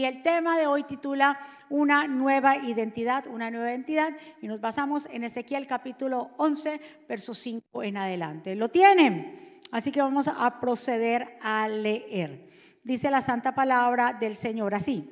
[0.00, 5.08] Y el tema de hoy titula Una nueva identidad, una nueva identidad, y nos basamos
[5.10, 8.54] en Ezequiel capítulo 11, verso 5 en adelante.
[8.54, 9.58] ¿Lo tienen?
[9.72, 12.48] Así que vamos a proceder a leer.
[12.84, 15.10] Dice la santa palabra del Señor así.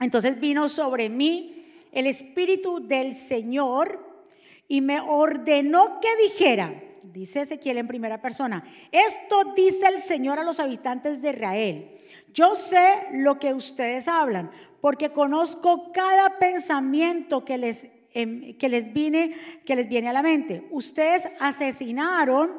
[0.00, 4.24] Entonces vino sobre mí el Espíritu del Señor
[4.68, 10.44] y me ordenó que dijera, dice Ezequiel en primera persona, esto dice el Señor a
[10.44, 11.97] los habitantes de Israel
[12.38, 18.92] yo sé lo que ustedes hablan, porque conozco cada pensamiento que les, em, que les,
[18.92, 20.68] viene, que les viene a la mente.
[20.70, 22.52] Ustedes asesinaron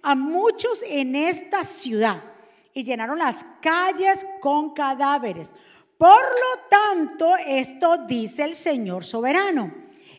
[0.00, 2.22] a muchos en esta ciudad
[2.72, 5.52] y llenaron las calles con cadáveres.
[5.98, 9.70] Por lo tanto, esto dice el Señor soberano.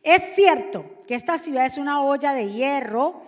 [0.03, 3.23] Es cierto que esta ciudad es una olla de hierro,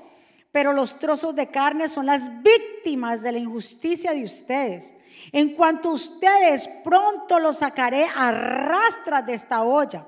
[0.52, 4.94] pero los trozos de carne son las víctimas de la injusticia de ustedes.
[5.32, 10.06] En cuanto ustedes, pronto los sacaré a rastras de esta olla.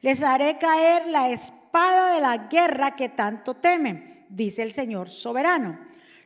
[0.00, 5.78] Les haré caer la espada de la guerra que tanto temen, dice el Señor soberano.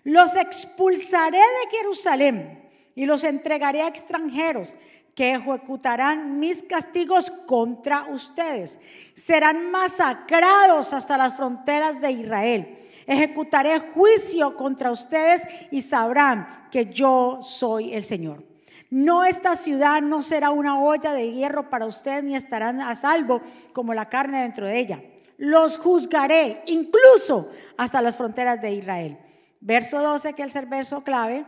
[0.04, 4.74] Los expulsaré de Jerusalén y los entregaré a extranjeros
[5.14, 8.78] que ejecutarán mis castigos contra ustedes.
[9.14, 17.40] Serán masacrados hasta las fronteras de Israel ejecutaré juicio contra ustedes y sabrán que yo
[17.42, 18.44] soy el Señor.
[18.90, 23.40] No, esta ciudad no será una olla de hierro para ustedes ni estarán a salvo
[23.72, 25.02] como la carne dentro de ella.
[25.38, 29.18] Los juzgaré incluso hasta las fronteras de Israel.
[29.60, 31.44] Verso 12, que es el verso clave.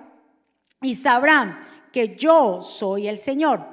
[0.82, 3.64] Y sabrán que yo soy el Señor.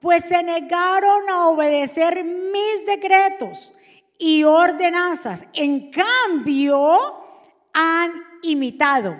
[0.00, 3.74] Pues se negaron a obedecer mis decretos
[4.16, 5.44] y ordenanzas.
[5.52, 7.27] En cambio,
[7.72, 9.16] han imitado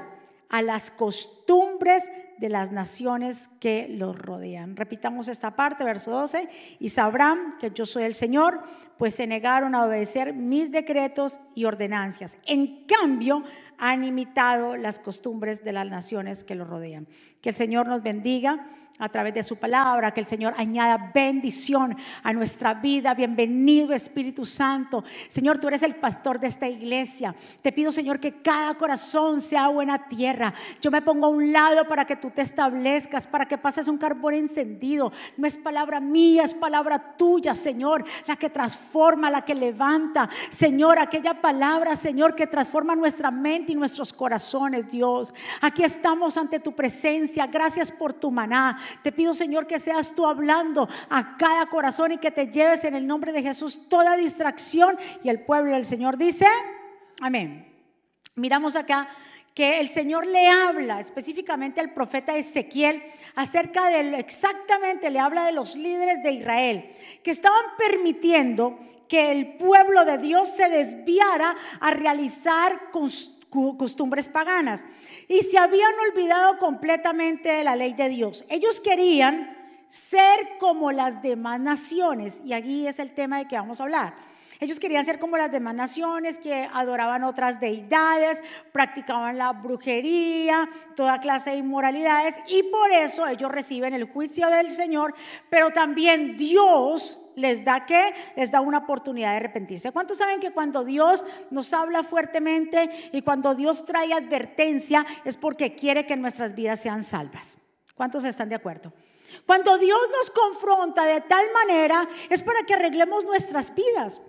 [0.49, 2.03] a las costumbres
[2.39, 4.77] de las naciones que los rodean.
[4.77, 8.63] Repitamos esta parte, verso 12, y sabrán que yo soy el Señor,
[8.97, 12.37] pues se negaron a obedecer mis decretos y ordenancias.
[12.47, 13.45] En cambio,
[13.79, 17.07] han imitado las costumbres de las naciones que los rodean.
[17.41, 18.67] Que el Señor nos bendiga
[18.99, 23.15] a través de su palabra, que el Señor añada bendición a nuestra vida.
[23.15, 25.05] Bienvenido Espíritu Santo.
[25.29, 27.35] Señor, tú eres el pastor de esta iglesia.
[27.63, 30.53] Te pido, Señor, que cada corazón sea buena tierra.
[30.81, 33.99] Yo me pongo a un lado para que tú te establezcas, para que pases un
[33.99, 35.13] carbón encendido.
[35.37, 40.29] No es palabra mía, es palabra tuya, Señor, la que transforma, la que levanta.
[40.51, 45.33] Señor, aquella palabra, Señor, que transforma nuestra mente y nuestros corazones, Dios.
[45.61, 47.47] Aquí estamos ante tu presencia.
[47.47, 48.79] Gracias por tu maná.
[49.03, 52.95] Te pido, Señor, que seas tú hablando a cada corazón y que te lleves en
[52.95, 54.99] el nombre de Jesús toda distracción.
[55.23, 56.47] Y el pueblo del Señor dice,
[57.21, 57.67] amén.
[58.35, 59.09] Miramos acá
[59.55, 63.03] que el Señor le habla específicamente al profeta Ezequiel
[63.35, 66.93] acerca de exactamente le habla de los líderes de Israel
[67.25, 68.79] que estaban permitiendo
[69.09, 72.91] que el pueblo de Dios se desviara a realizar
[73.51, 74.83] costumbres paganas
[75.29, 78.45] y se habían olvidado completamente de la ley de Dios.
[78.49, 79.57] Ellos querían
[79.89, 84.15] ser como las demás naciones y aquí es el tema de que vamos a hablar.
[84.61, 88.41] Ellos querían ser como las demás naciones que adoraban otras deidades,
[88.73, 94.73] practicaban la brujería, toda clase de inmoralidades y por eso ellos reciben el juicio del
[94.73, 95.15] Señor,
[95.49, 99.93] pero también Dios les da que les da una oportunidad de arrepentirse.
[99.93, 105.77] ¿Cuántos saben que cuando Dios nos habla fuertemente y cuando Dios trae advertencia es porque
[105.77, 107.59] quiere que nuestras vidas sean salvas?
[107.95, 108.93] ¿Cuántos están de acuerdo?
[109.47, 114.21] Cuando Dios nos confronta de tal manera es para que arreglemos nuestras vidas.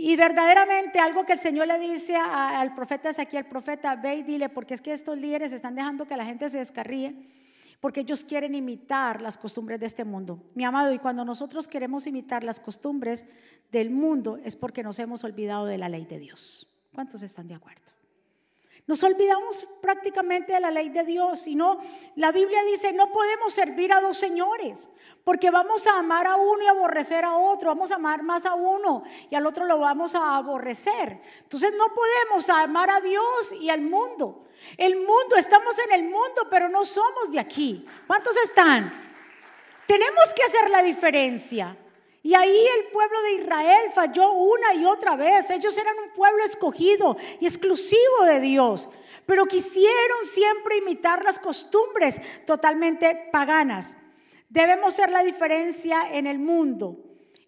[0.00, 4.22] Y verdaderamente algo que el Señor le dice al profeta Ezequiel, el profeta, ve y
[4.22, 7.16] dile, porque es que estos líderes están dejando que la gente se descarríe
[7.80, 10.40] porque ellos quieren imitar las costumbres de este mundo.
[10.54, 13.24] Mi amado, y cuando nosotros queremos imitar las costumbres
[13.72, 16.66] del mundo es porque nos hemos olvidado de la ley de Dios.
[16.92, 17.82] ¿Cuántos están de acuerdo?
[18.86, 21.78] Nos olvidamos prácticamente de la ley de Dios, sino
[22.16, 24.88] la Biblia dice, no podemos servir a dos señores,
[25.24, 28.54] porque vamos a amar a uno y aborrecer a otro, vamos a amar más a
[28.54, 31.20] uno y al otro lo vamos a aborrecer.
[31.42, 34.46] Entonces no podemos amar a Dios y al mundo.
[34.76, 37.86] El mundo, estamos en el mundo, pero no somos de aquí.
[38.06, 38.92] ¿Cuántos están?
[39.86, 41.76] Tenemos que hacer la diferencia.
[42.22, 45.48] Y ahí el pueblo de Israel falló una y otra vez.
[45.50, 48.88] Ellos eran un pueblo escogido y exclusivo de Dios,
[49.24, 53.94] pero quisieron siempre imitar las costumbres totalmente paganas.
[54.48, 56.96] Debemos ser la diferencia en el mundo.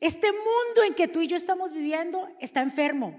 [0.00, 3.18] Este mundo en que tú y yo estamos viviendo está enfermo.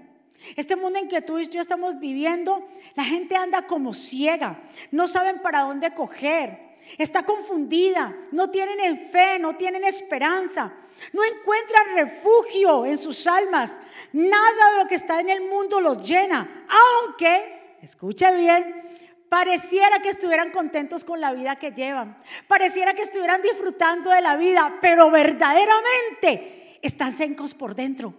[0.56, 5.06] Este mundo en que tú y yo estamos viviendo, la gente anda como ciega, no
[5.06, 6.72] saben para dónde coger.
[6.98, 10.72] está confundida, no tienen fe, no tienen esperanza,
[11.12, 13.76] no encuentran refugio en sus almas.
[14.12, 18.82] Nada de lo que está en el mundo los llena, aunque, escucha bien,
[19.32, 24.36] pareciera que estuvieran contentos con la vida que llevan, pareciera que estuvieran disfrutando de la
[24.36, 28.12] vida, pero verdaderamente están sencos por dentro.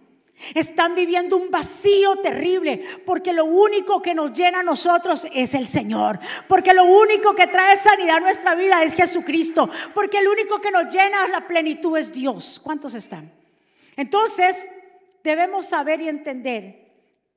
[0.55, 5.67] Están viviendo un vacío terrible porque lo único que nos llena a nosotros es el
[5.67, 6.19] Señor.
[6.47, 9.69] Porque lo único que trae sanidad a nuestra vida es Jesucristo.
[9.93, 12.59] Porque el único que nos llena la plenitud es Dios.
[12.63, 13.31] ¿Cuántos están?
[13.95, 14.57] Entonces,
[15.23, 16.82] debemos saber y entender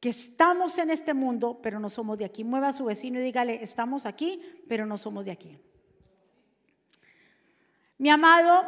[0.01, 2.45] que estamos en este mundo, pero no somos de aquí.
[2.45, 5.59] Mueva a su vecino y dígale, estamos aquí, pero no somos de aquí.
[7.99, 8.65] Mi amado,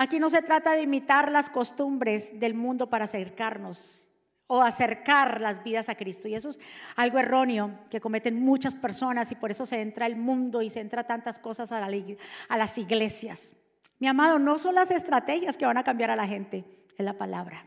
[0.00, 4.08] Aquí no se trata de imitar las costumbres del mundo para acercarnos
[4.46, 6.26] o acercar las vidas a Cristo.
[6.26, 6.58] Y eso es
[6.96, 10.80] algo erróneo que cometen muchas personas y por eso se entra el mundo y se
[10.80, 13.54] entra tantas cosas a, a las iglesias.
[13.98, 16.64] Mi amado, no son las estrategias que van a cambiar a la gente,
[16.96, 17.66] es la palabra.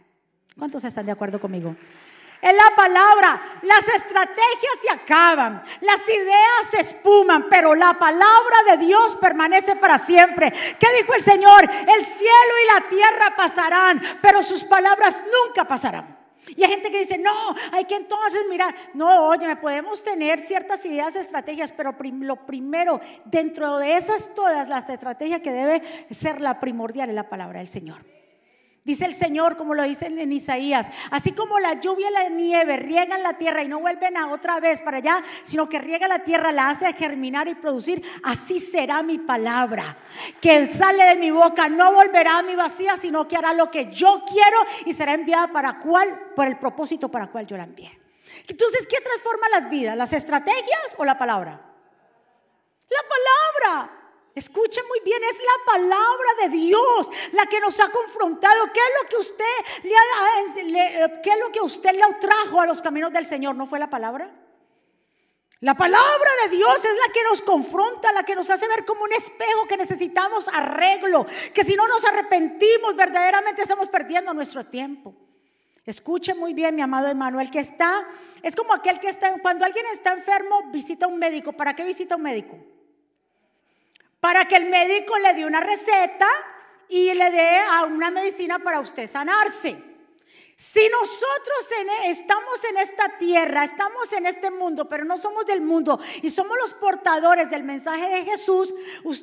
[0.58, 1.76] ¿Cuántos están de acuerdo conmigo?
[2.44, 3.60] Es la palabra.
[3.62, 9.98] Las estrategias se acaban, las ideas se espuman, pero la palabra de Dios permanece para
[9.98, 10.52] siempre.
[10.52, 11.64] ¿Qué dijo el Señor?
[11.64, 16.18] El cielo y la tierra pasarán, pero sus palabras nunca pasarán.
[16.50, 18.76] Y hay gente que dice, no, hay que entonces mirar.
[18.94, 24.90] No, oye, podemos tener ciertas ideas, estrategias, pero lo primero, dentro de esas todas, las
[24.90, 28.04] estrategias que debe ser la primordial es la palabra del Señor.
[28.86, 32.76] Dice el Señor, como lo dicen en Isaías, así como la lluvia y la nieve
[32.76, 36.20] riegan la tierra y no vuelven a otra vez para allá, sino que riega la
[36.20, 39.96] tierra, la hace germinar y producir, así será mi palabra,
[40.42, 43.90] que sale de mi boca, no volverá a mi vacía, sino que hará lo que
[43.90, 47.98] yo quiero y será enviada para cuál, por el propósito para cual yo la envié.
[48.50, 49.96] Entonces, ¿qué transforma las vidas?
[49.96, 51.62] ¿Las estrategias o la palabra?
[52.90, 54.03] La palabra.
[54.36, 58.72] Escuche muy bien, es la palabra de Dios la que nos ha confrontado.
[58.74, 62.82] ¿Qué es lo que usted le, qué es lo que usted le trajo a los
[62.82, 63.56] caminos del Señor?
[63.56, 64.32] ¿No fue la palabra?
[65.60, 69.04] La palabra de Dios es la que nos confronta, la que nos hace ver como
[69.04, 75.16] un espejo que necesitamos arreglo, que si no nos arrepentimos verdaderamente estamos perdiendo nuestro tiempo.
[75.86, 78.06] Escuche muy bien, mi amado Emanuel, que está,
[78.42, 81.54] es como aquel que está, cuando alguien está enfermo, visita a un médico.
[81.54, 82.58] ¿Para qué visita a un médico?
[84.24, 86.30] Para que el médico le dé una receta
[86.88, 89.76] y le dé a una medicina para usted sanarse.
[90.56, 91.68] Si nosotros
[92.06, 96.30] e, estamos en esta tierra, estamos en este mundo, pero no somos del mundo y
[96.30, 98.74] somos los portadores del mensaje de Jesús,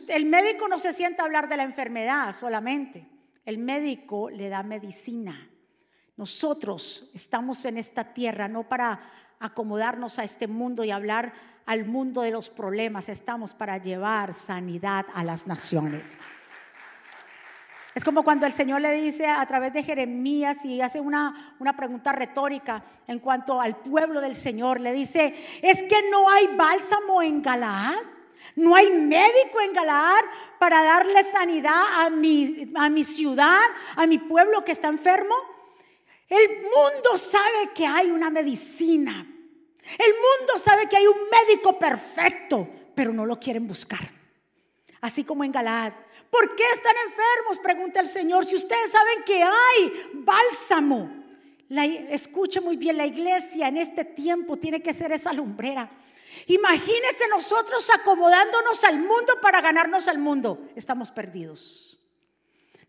[0.08, 3.08] el médico no se sienta a hablar de la enfermedad solamente.
[3.46, 5.48] El médico le da medicina.
[6.18, 9.00] Nosotros estamos en esta tierra no para
[9.38, 11.32] acomodarnos a este mundo y hablar
[11.70, 16.04] al mundo de los problemas, estamos para llevar sanidad a las naciones.
[17.94, 21.76] Es como cuando el Señor le dice a través de Jeremías y hace una, una
[21.76, 25.32] pregunta retórica en cuanto al pueblo del Señor, le dice,
[25.62, 28.02] es que no hay bálsamo en Galaad,
[28.56, 30.24] no hay médico en Galaad
[30.58, 33.62] para darle sanidad a mi, a mi ciudad,
[33.94, 35.36] a mi pueblo que está enfermo.
[36.28, 39.24] El mundo sabe que hay una medicina
[39.98, 44.10] el mundo sabe que hay un médico perfecto, pero no lo quieren buscar.
[45.00, 45.92] Así como en Galaad.
[46.30, 47.58] ¿Por qué están enfermos?
[47.62, 48.46] Pregunta el Señor.
[48.46, 51.10] Si ustedes saben que hay bálsamo.
[52.10, 55.90] Escuche muy bien, la iglesia en este tiempo tiene que ser esa lumbrera.
[56.46, 60.68] Imagínense nosotros acomodándonos al mundo para ganarnos al mundo.
[60.76, 61.89] Estamos perdidos.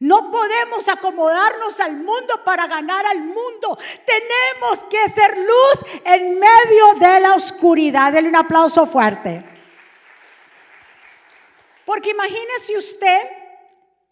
[0.02, 3.78] No podemos acomodarnos al mundo para ganar al mundo.
[4.04, 8.12] Tenemos que ser luz en medio de la oscuridad.
[8.12, 9.46] Denle un aplauso fuerte.
[11.86, 13.20] Porque imagínese usted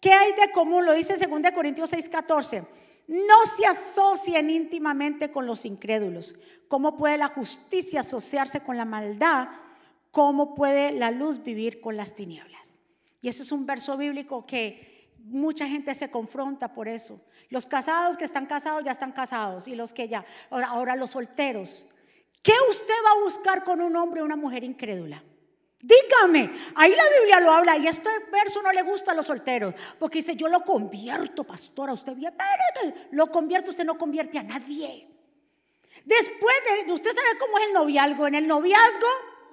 [0.00, 2.64] qué hay de común, lo dice 2 Corintios 6:14.
[3.08, 6.36] No se asocien íntimamente con los incrédulos.
[6.68, 9.48] ¿Cómo puede la justicia asociarse con la maldad?
[10.12, 12.76] ¿Cómo puede la luz vivir con las tinieblas?
[13.20, 14.89] Y eso es un verso bíblico que
[15.24, 17.20] mucha gente se confronta por eso.
[17.48, 21.86] Los casados que están casados ya están casados y los que ya, ahora, los solteros.
[22.42, 25.22] ¿Qué usted va a buscar con un hombre o una mujer incrédula?
[25.82, 29.74] Dígame, ahí la Biblia lo habla y este verso no le gusta a los solteros,
[29.98, 32.34] porque dice, yo lo convierto, pastora, usted bien,
[33.12, 35.08] lo convierto, usted no convierte a nadie.
[36.04, 39.06] Después de, usted sabe cómo es el noviazgo, en el noviazgo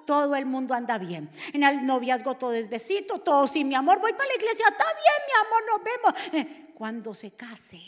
[0.08, 1.28] todo el mundo anda bien.
[1.52, 4.86] En el noviazgo todo es besito, todo sí, mi amor, voy para la iglesia, está
[4.86, 6.14] bien, mi amor, nos vemos.
[6.32, 7.82] Eh, cuando se casen.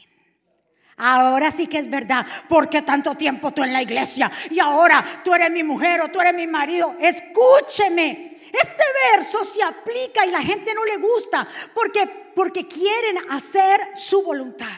[0.98, 5.32] Ahora sí que es verdad, porque tanto tiempo tú en la iglesia y ahora tú
[5.32, 6.94] eres mi mujer o tú eres mi marido.
[7.00, 8.84] Escúcheme, Este
[9.14, 14.76] verso se aplica y la gente no le gusta porque, porque quieren hacer su voluntad.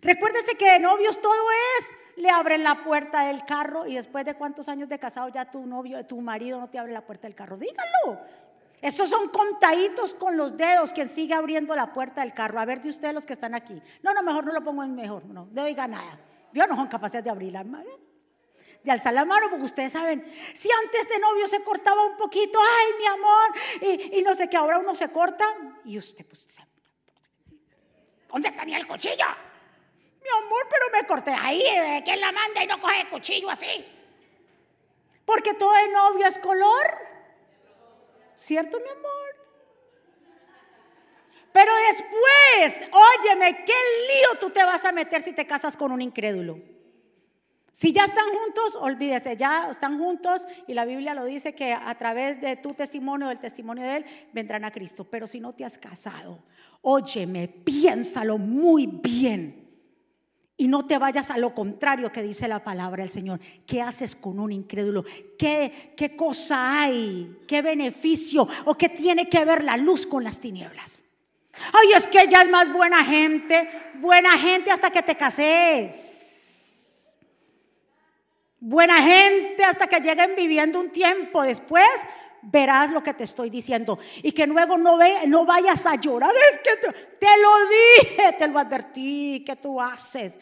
[0.00, 4.34] Recuérdese que de novios todo es, le abren la puerta del carro y después de
[4.34, 7.34] cuántos años de casado ya tu novio, tu marido no te abre la puerta del
[7.34, 7.56] carro.
[7.56, 8.18] Dígalo.
[8.80, 12.60] Esos son contaditos con los dedos quien sigue abriendo la puerta del carro.
[12.60, 13.80] A ver de ustedes los que están aquí.
[14.02, 15.24] No, no, mejor no lo pongo en mejor.
[15.26, 16.18] No, no diga nada.
[16.52, 17.90] Yo no son capaces de abrir la mano.
[18.82, 22.58] De alzar la mano, porque ustedes saben, si antes de novio se cortaba un poquito,
[22.60, 25.44] ay, mi amor, y, no sé qué, ahora uno se corta,
[25.84, 26.46] y usted, pues,
[28.28, 29.26] ¿dónde tenía el cuchillo?
[30.28, 33.48] Mi amor, pero me corté ahí, eh, ¿quién la manda y no coge el cuchillo
[33.48, 33.86] así?
[35.24, 37.08] Porque todo el novio es color
[38.38, 39.28] ¿Cierto, mi amor?
[41.52, 46.00] Pero después, óyeme, ¿qué lío tú te vas a meter si te casas con un
[46.00, 46.60] incrédulo?
[47.72, 51.94] Si ya están juntos, olvídese, ya están juntos y la Biblia lo dice que a
[51.96, 55.04] través de tu testimonio, del testimonio de él, vendrán a Cristo.
[55.04, 56.38] Pero si no te has casado,
[56.82, 59.67] óyeme, piénsalo muy bien.
[60.60, 63.38] Y no te vayas a lo contrario que dice la palabra del Señor.
[63.64, 65.04] ¿Qué haces con un incrédulo?
[65.38, 67.38] ¿Qué, ¿Qué cosa hay?
[67.46, 68.46] ¿Qué beneficio?
[68.64, 71.04] ¿O qué tiene que ver la luz con las tinieblas?
[71.72, 73.70] Ay, es que ella es más buena gente.
[74.00, 75.94] Buena gente hasta que te cases.
[78.58, 81.44] Buena gente hasta que lleguen viviendo un tiempo.
[81.44, 81.86] Después
[82.42, 83.98] verás lo que te estoy diciendo.
[84.22, 86.34] Y que luego no, ve, no vayas a llorar.
[86.52, 87.68] Es que te, te lo
[88.38, 90.38] te lo advertí, ¿qué tú haces?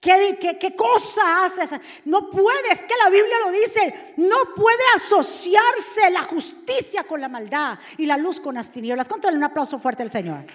[0.00, 1.70] ¿Qué, qué, qué cosa haces?
[2.06, 7.78] No puedes, que la Biblia lo dice, no puede asociarse la justicia con la maldad
[7.98, 9.08] y la luz con las tinieblas.
[9.08, 10.46] Cuéntale un aplauso fuerte al Señor.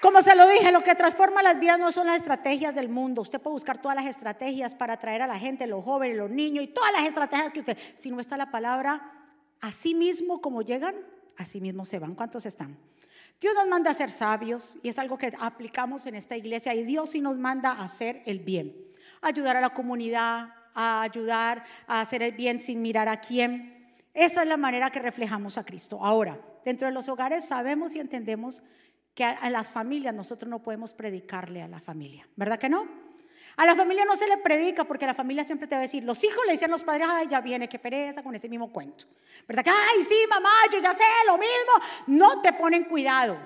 [0.00, 3.20] Como se lo dije, lo que transforma las vidas no son las estrategias del mundo.
[3.20, 6.64] Usted puede buscar todas las estrategias para atraer a la gente, los jóvenes, los niños
[6.64, 7.78] y todas las estrategias que usted.
[7.96, 9.12] Si no está la palabra,
[9.60, 10.94] así mismo como llegan,
[11.36, 12.14] así mismo se van.
[12.14, 12.78] ¿Cuántos están?
[13.40, 16.84] Dios nos manda a ser sabios y es algo que aplicamos en esta iglesia y
[16.84, 18.76] Dios sí nos manda a hacer el bien,
[19.22, 23.94] ayudar a la comunidad, a ayudar a hacer el bien sin mirar a quién.
[24.12, 26.04] Esa es la manera que reflejamos a Cristo.
[26.04, 28.62] Ahora, dentro de los hogares sabemos y entendemos
[29.14, 32.86] que a, las familias nosotros no podemos predicarle a la familia, ¿verdad que no?
[33.60, 36.02] A la familia no se le predica porque la familia siempre te va a decir,
[36.02, 38.72] los hijos le dicen a los padres, ay, ya viene, qué pereza con ese mismo
[38.72, 39.04] cuento.
[39.46, 41.72] ¿Verdad que, ay, sí, mamá, yo ya sé lo mismo?
[42.06, 43.36] No te ponen cuidado.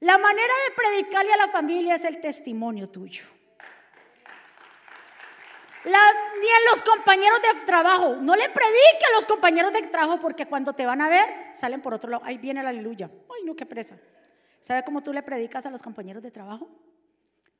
[0.00, 3.24] La manera de predicarle a la familia es el testimonio tuyo.
[5.86, 8.16] ni en los compañeros de trabajo.
[8.16, 11.80] No le predique a los compañeros de trabajo porque cuando te van a ver, salen
[11.80, 12.22] por otro lado.
[12.26, 13.10] Ahí viene la aleluya.
[13.34, 13.96] Ay, no, qué presa.
[14.60, 16.68] ¿Sabe cómo tú le predicas a los compañeros de trabajo?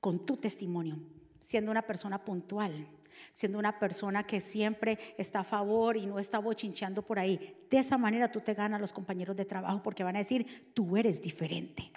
[0.02, 0.99] Con tu testimonio
[1.42, 2.87] siendo una persona puntual,
[3.34, 7.66] siendo una persona que siempre está a favor y no está bochinchando por ahí.
[7.68, 10.96] De esa manera tú te ganas los compañeros de trabajo porque van a decir, tú
[10.96, 11.90] eres diferente.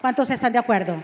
[0.00, 1.02] ¿Cuántos están de acuerdo?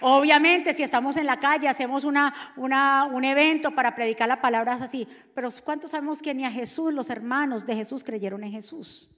[0.00, 5.08] Obviamente, si estamos en la calle, hacemos una, un evento para predicar la palabra así,
[5.34, 9.10] pero ¿cuántos sabemos que ni a Jesús, los hermanos de Jesús creyeron en Jesús?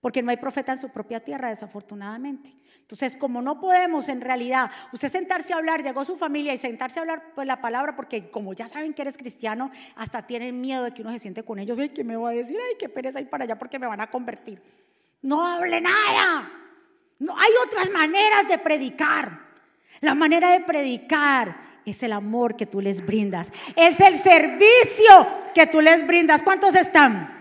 [0.00, 2.54] Porque no hay profeta en su propia tierra, desafortunadamente.
[2.80, 6.98] Entonces, como no podemos en realidad, usted sentarse a hablar, llegó su familia y sentarse
[6.98, 10.82] a hablar pues, la palabra, porque como ya saben que eres cristiano, hasta tienen miedo
[10.82, 12.56] de que uno se siente con ellos, ay, ¿qué me va a decir?
[12.56, 14.60] Ay, qué pereza ir para allá porque me van a convertir.
[15.22, 16.50] No hable nada.
[17.20, 19.38] No, hay otras maneras de predicar.
[20.00, 23.52] La manera de predicar es el amor que tú les brindas.
[23.76, 26.42] Es el servicio que tú les brindas.
[26.42, 27.39] ¿Cuántos están?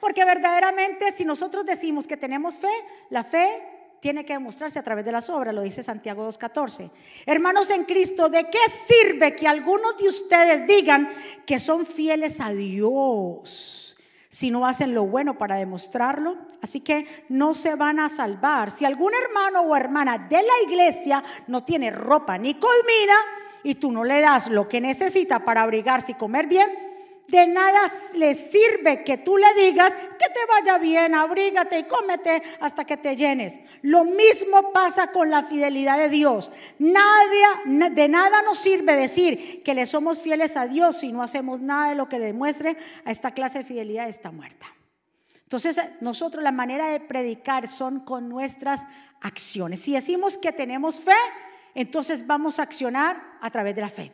[0.00, 2.68] Porque verdaderamente si nosotros decimos que tenemos fe,
[3.10, 3.62] la fe
[4.00, 6.90] tiene que demostrarse a través de las obras, lo dice Santiago 2.14.
[7.26, 11.10] Hermanos en Cristo, ¿de qué sirve que algunos de ustedes digan
[11.46, 13.96] que son fieles a Dios
[14.30, 16.36] si no hacen lo bueno para demostrarlo?
[16.62, 18.70] Así que no se van a salvar.
[18.70, 23.14] Si algún hermano o hermana de la iglesia no tiene ropa ni comida
[23.64, 26.87] y tú no le das lo que necesita para abrigarse y comer bien,
[27.28, 32.42] de nada le sirve que tú le digas que te vaya bien, abrígate y cómete
[32.58, 33.60] hasta que te llenes.
[33.82, 36.50] Lo mismo pasa con la fidelidad de Dios.
[36.78, 41.60] Nadie, de nada nos sirve decir que le somos fieles a Dios si no hacemos
[41.60, 44.66] nada de lo que demuestre a esta clase de fidelidad está muerta.
[45.42, 48.84] Entonces, nosotros la manera de predicar son con nuestras
[49.20, 49.80] acciones.
[49.80, 51.12] Si decimos que tenemos fe,
[51.74, 54.12] entonces vamos a accionar a través de la fe.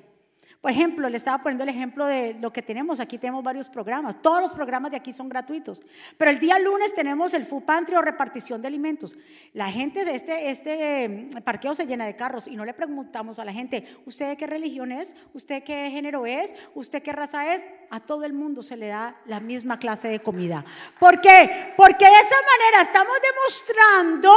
[0.64, 2.98] Por ejemplo, le estaba poniendo el ejemplo de lo que tenemos.
[2.98, 4.22] Aquí tenemos varios programas.
[4.22, 5.82] Todos los programas de aquí son gratuitos.
[6.16, 9.14] Pero el día lunes tenemos el food pantry o repartición de alimentos.
[9.52, 13.44] La gente este, este em, parqueo se llena de carros y no le preguntamos a
[13.44, 15.14] la gente, ¿usted de qué religión es?
[15.34, 16.54] ¿Usted qué género es?
[16.74, 17.62] ¿Usted qué raza es?
[17.90, 20.64] A todo el mundo se le da la misma clase de comida.
[20.98, 21.74] ¿Por qué?
[21.76, 24.32] Porque de esa manera estamos demostrando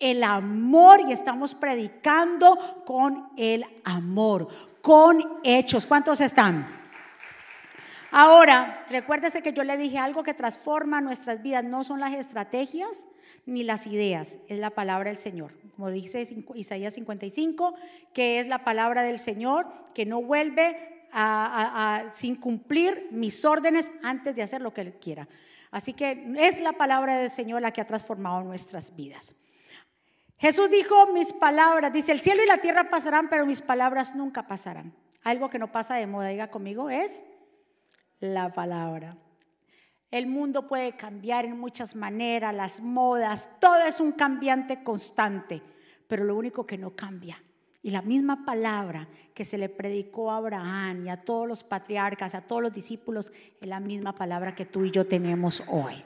[0.00, 5.86] el amor y estamos predicando con el amor con hechos.
[5.86, 6.66] ¿Cuántos están?
[8.10, 12.90] Ahora, recuérdese que yo le dije algo que transforma nuestras vidas, no son las estrategias
[13.46, 15.52] ni las ideas, es la palabra del Señor.
[15.76, 17.74] Como dice Isaías 55,
[18.12, 21.06] que es la palabra del Señor, que no vuelve
[22.12, 25.28] sin cumplir mis órdenes antes de hacer lo que Él quiera.
[25.70, 29.34] Así que es la palabra del Señor la que ha transformado nuestras vidas.
[30.40, 34.46] Jesús dijo, mis palabras, dice, el cielo y la tierra pasarán, pero mis palabras nunca
[34.46, 34.94] pasarán.
[35.22, 37.22] Algo que no pasa de moda, diga conmigo, es
[38.20, 39.18] la palabra.
[40.10, 45.62] El mundo puede cambiar en muchas maneras, las modas, todo es un cambiante constante,
[46.08, 47.42] pero lo único que no cambia.
[47.82, 52.34] Y la misma palabra que se le predicó a Abraham y a todos los patriarcas,
[52.34, 53.30] a todos los discípulos,
[53.60, 56.02] es la misma palabra que tú y yo tenemos hoy.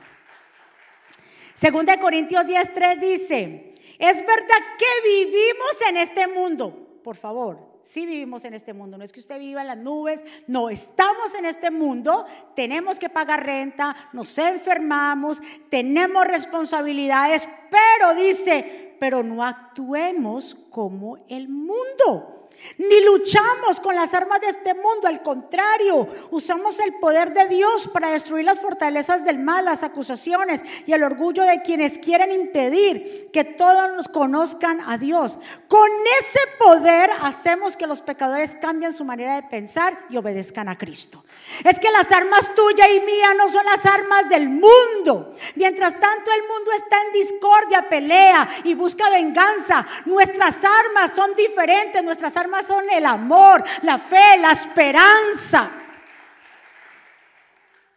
[1.55, 7.75] Segunda de Corintios 10:3 dice, es verdad que vivimos en este mundo, por favor.
[7.83, 11.35] Sí vivimos en este mundo, no es que usted viva en las nubes, no, estamos
[11.39, 12.25] en este mundo,
[12.57, 21.49] tenemos que pagar renta, nos enfermamos, tenemos responsabilidades, pero dice, pero no actuemos como el
[21.51, 22.44] mundo.
[22.79, 27.89] Ni luchamos con las armas de este mundo, al contrario, usamos el poder de Dios
[27.89, 33.31] para destruir las fortalezas del mal, las acusaciones y el orgullo de quienes quieren impedir
[33.33, 35.39] que todos nos conozcan a Dios.
[35.69, 35.89] Con
[36.21, 41.25] ese poder hacemos que los pecadores cambien su manera de pensar y obedezcan a Cristo.
[41.65, 45.35] Es que las armas tuyas y mías no son las armas del mundo.
[45.55, 52.03] Mientras tanto el mundo está en discordia, pelea y busca venganza, nuestras armas son diferentes,
[52.03, 55.71] nuestras armas son el amor, la fe, la esperanza.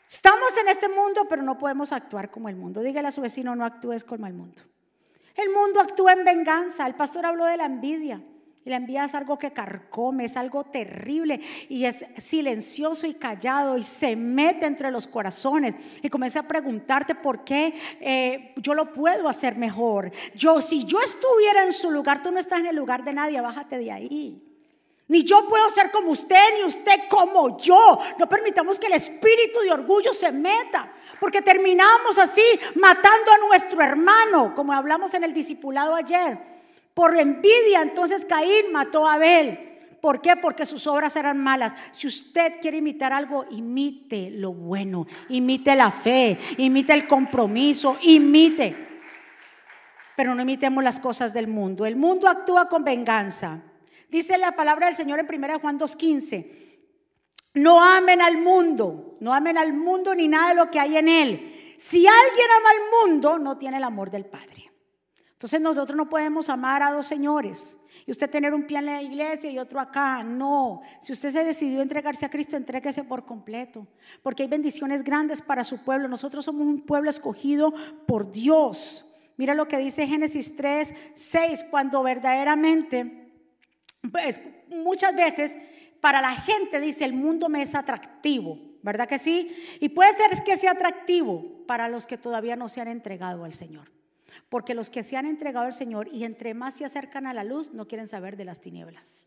[0.10, 2.82] Estamos en este mundo, pero no podemos actuar como el mundo.
[2.82, 4.64] Dígale a su vecino, no actúes como el mundo.
[5.36, 6.88] El mundo actúa en venganza.
[6.88, 8.22] El pastor habló de la envidia.
[8.64, 11.40] Y la envidia es algo que carcome, es algo terrible
[11.70, 15.76] y es silencioso y callado y se mete entre los corazones.
[16.02, 20.12] Y comienza a preguntarte por qué eh, yo lo puedo hacer mejor.
[20.36, 23.40] Yo, si yo estuviera en su lugar, tú no estás en el lugar de nadie,
[23.40, 24.47] bájate de ahí.
[25.10, 28.00] Ni yo puedo ser como usted, ni usted como yo.
[28.18, 32.44] No permitamos que el espíritu de orgullo se meta, porque terminamos así
[32.76, 36.38] matando a nuestro hermano, como hablamos en el discipulado ayer.
[36.94, 39.68] Por envidia, entonces Caín mató a Abel.
[40.02, 40.36] ¿Por qué?
[40.36, 41.74] Porque sus obras eran malas.
[41.94, 48.88] Si usted quiere imitar algo, imite lo bueno, imite la fe, imite el compromiso, imite.
[50.16, 51.86] Pero no imitemos las cosas del mundo.
[51.86, 53.62] El mundo actúa con venganza.
[54.10, 56.68] Dice la palabra del Señor en 1 Juan 2.15.
[57.56, 61.10] No amen al mundo, no amen al mundo ni nada de lo que hay en
[61.10, 61.76] él.
[61.78, 64.72] Si alguien ama al mundo, no tiene el amor del Padre.
[65.32, 69.02] Entonces nosotros no podemos amar a dos señores y usted tener un pie en la
[69.02, 70.24] iglesia y otro acá.
[70.24, 73.86] No, si usted se decidió entregarse a Cristo, entréguese por completo,
[74.24, 76.08] porque hay bendiciones grandes para su pueblo.
[76.08, 77.74] Nosotros somos un pueblo escogido
[78.08, 79.14] por Dios.
[79.36, 83.27] Mira lo que dice Génesis 3, 6, cuando verdaderamente
[84.70, 85.52] muchas veces
[86.02, 89.56] para la gente dice el mundo me es atractivo, ¿verdad que sí?
[89.80, 93.54] Y puede ser que sea atractivo para los que todavía no se han entregado al
[93.54, 93.92] Señor.
[94.50, 97.44] Porque los que se han entregado al Señor y entre más se acercan a la
[97.44, 99.26] luz, no quieren saber de las tinieblas.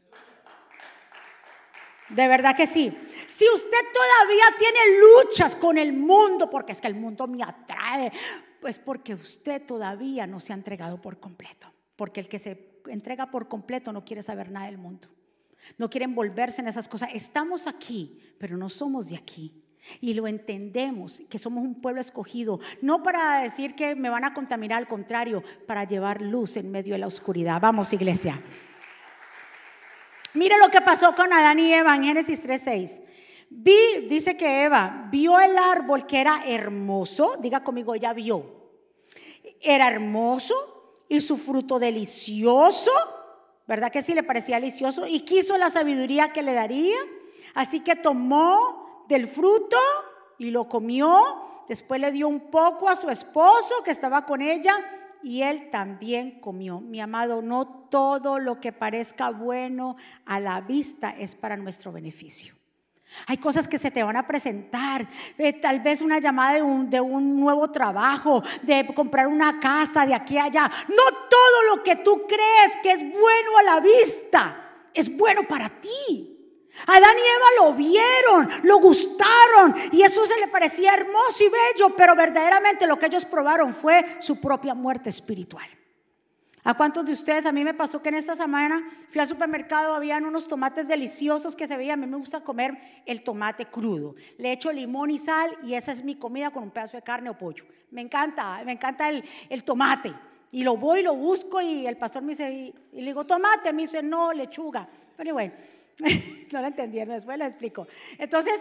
[2.08, 2.92] De verdad que sí.
[3.26, 8.12] Si usted todavía tiene luchas con el mundo, porque es que el mundo me atrae,
[8.60, 11.72] pues porque usted todavía no se ha entregado por completo.
[11.96, 15.08] Porque el que se entrega por completo no quiere saber nada del mundo.
[15.78, 17.10] No quiere envolverse en esas cosas.
[17.14, 19.52] Estamos aquí, pero no somos de aquí.
[20.00, 24.34] Y lo entendemos, que somos un pueblo escogido, no para decir que me van a
[24.34, 27.60] contaminar, al contrario, para llevar luz en medio de la oscuridad.
[27.60, 28.40] Vamos, iglesia.
[30.34, 33.00] Mire lo que pasó con Adán y Eva en Génesis 3:6.
[33.48, 38.70] Vi, dice que Eva vio el árbol que era hermoso, diga conmigo, ella vio.
[39.60, 40.79] Era hermoso,
[41.10, 42.92] y su fruto delicioso,
[43.66, 45.08] ¿verdad que sí le parecía delicioso?
[45.08, 46.96] Y quiso la sabiduría que le daría.
[47.52, 49.76] Así que tomó del fruto
[50.38, 51.64] y lo comió.
[51.68, 54.72] Después le dio un poco a su esposo que estaba con ella
[55.20, 56.80] y él también comió.
[56.80, 59.96] Mi amado, no todo lo que parezca bueno
[60.26, 62.59] a la vista es para nuestro beneficio.
[63.26, 66.88] Hay cosas que se te van a presentar, eh, tal vez una llamada de un,
[66.88, 70.70] de un, nuevo trabajo, de comprar una casa de aquí a allá.
[70.88, 75.68] No todo lo que tú crees que es bueno a la vista es bueno para
[75.68, 76.36] ti.
[76.86, 81.94] Adán y Eva lo vieron, lo gustaron y eso se le parecía hermoso y bello,
[81.94, 85.68] pero verdaderamente lo que ellos probaron fue su propia muerte espiritual.
[86.62, 87.46] ¿A cuántos de ustedes?
[87.46, 91.56] A mí me pasó que en esta semana fui al supermercado, habían unos tomates deliciosos
[91.56, 92.02] que se veían.
[92.02, 94.14] A mí me gusta comer el tomate crudo.
[94.36, 97.30] Le echo limón y sal y esa es mi comida con un pedazo de carne
[97.30, 97.64] o pollo.
[97.90, 100.12] Me encanta, me encanta el, tomate.
[100.52, 103.82] Y lo voy, lo busco y el pastor me dice, y, le digo, tomate, me
[103.82, 104.86] dice, no, lechuga.
[105.16, 105.52] Pero bueno,
[106.52, 107.86] no lo entendieron, después lo explico.
[108.18, 108.60] Entonces,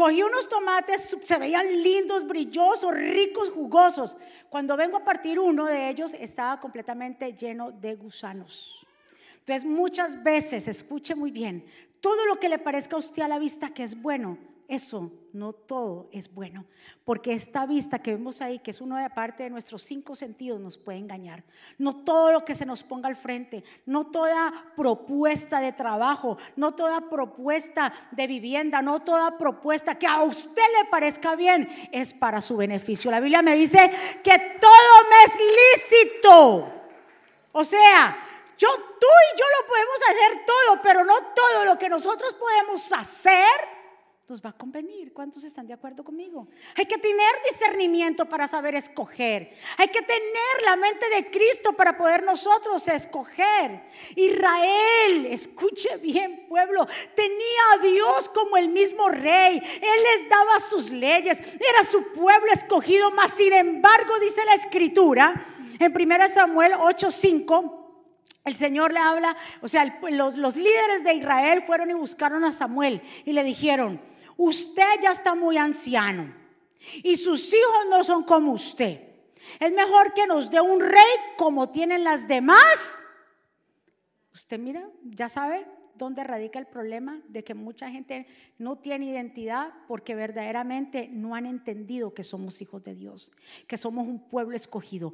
[0.00, 4.16] Cogí unos tomates, se veían lindos, brillosos, ricos, jugosos.
[4.48, 8.86] Cuando vengo a partir uno de ellos, estaba completamente lleno de gusanos.
[9.40, 11.66] Entonces, muchas veces, escuche muy bien,
[12.00, 14.38] todo lo que le parezca a usted a la vista que es bueno,
[14.70, 16.64] eso no todo es bueno,
[17.04, 20.78] porque esta vista que vemos ahí, que es una parte de nuestros cinco sentidos, nos
[20.78, 21.42] puede engañar.
[21.76, 26.72] No todo lo que se nos ponga al frente, no toda propuesta de trabajo, no
[26.72, 32.40] toda propuesta de vivienda, no toda propuesta que a usted le parezca bien, es para
[32.40, 33.10] su beneficio.
[33.10, 33.90] La Biblia me dice
[34.22, 34.70] que todo
[35.10, 35.34] me es
[35.90, 36.72] lícito.
[37.50, 38.16] O sea,
[38.56, 42.92] yo, tú y yo lo podemos hacer todo, pero no todo lo que nosotros podemos
[42.92, 43.79] hacer
[44.30, 45.12] nos va a convenir.
[45.12, 46.46] ¿Cuántos están de acuerdo conmigo?
[46.76, 49.56] Hay que tener discernimiento para saber escoger.
[49.76, 53.82] Hay que tener la mente de Cristo para poder nosotros escoger.
[54.14, 59.56] Israel, escuche bien pueblo, tenía a Dios como el mismo rey.
[59.58, 61.38] Él les daba sus leyes.
[61.40, 65.44] Era su pueblo escogido, mas sin embargo dice la escritura
[65.80, 67.78] en 1 Samuel 8:5.
[68.44, 72.52] El Señor le habla, o sea, los, los líderes de Israel fueron y buscaron a
[72.52, 74.00] Samuel y le dijeron,
[74.40, 76.32] usted ya está muy anciano
[77.02, 79.00] y sus hijos no son como usted.
[79.58, 82.90] Es mejor que nos dé un rey como tienen las demás.
[84.32, 88.26] Usted mira, ya sabe dónde radica el problema de que mucha gente
[88.56, 93.32] no tiene identidad porque verdaderamente no han entendido que somos hijos de Dios,
[93.66, 95.12] que somos un pueblo escogido.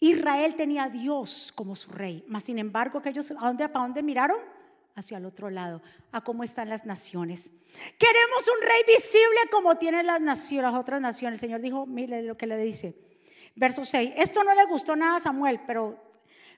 [0.00, 4.55] Israel tenía a Dios como su rey, mas sin embargo ¿a dónde, ¿para dónde miraron?
[4.96, 7.50] Hacia el otro lado, a cómo están las naciones.
[7.98, 11.36] Queremos un rey visible como tienen las naciones, las otras naciones.
[11.36, 12.96] El Señor dijo, mire lo que le dice.
[13.54, 15.98] Verso 6, esto no le gustó nada a Samuel, pero,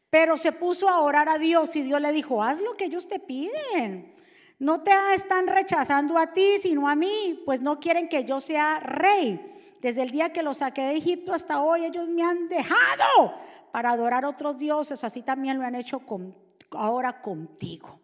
[0.09, 3.09] pero se puso a orar a Dios y Dios le dijo, haz lo que ellos
[3.09, 4.15] te piden.
[4.61, 8.81] No te están rechazando a ti, sino a mí, pues no quieren que yo sea
[8.81, 9.55] rey.
[9.81, 13.35] Desde el día que los saqué de Egipto hasta hoy, ellos me han dejado
[13.73, 15.05] para adorar a otros dioses.
[15.05, 16.03] Así también lo han hecho
[16.73, 18.01] ahora contigo.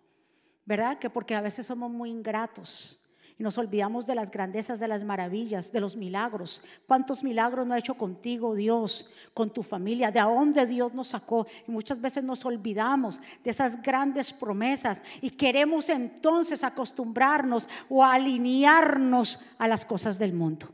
[0.65, 0.99] ¿Verdad?
[0.99, 3.01] Que porque a veces somos muy ingratos
[3.37, 6.63] y nos olvidamos de las grandezas, de las maravillas, de los milagros.
[6.87, 10.13] ¿Cuántos milagros no ha hecho contigo Dios, con tu familia?
[10.13, 11.47] ¿De dónde Dios nos sacó?
[11.67, 19.41] Y muchas veces nos olvidamos de esas grandes promesas y queremos entonces acostumbrarnos o alinearnos
[19.59, 20.69] a las cosas del mundo.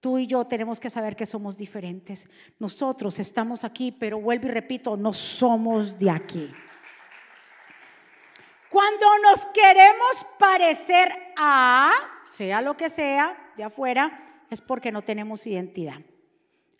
[0.00, 2.28] Tú y yo tenemos que saber que somos diferentes.
[2.58, 6.50] Nosotros estamos aquí, pero vuelvo y repito, no somos de aquí.
[8.72, 11.92] Cuando nos queremos parecer a,
[12.24, 16.00] sea lo que sea, de afuera, es porque no tenemos identidad.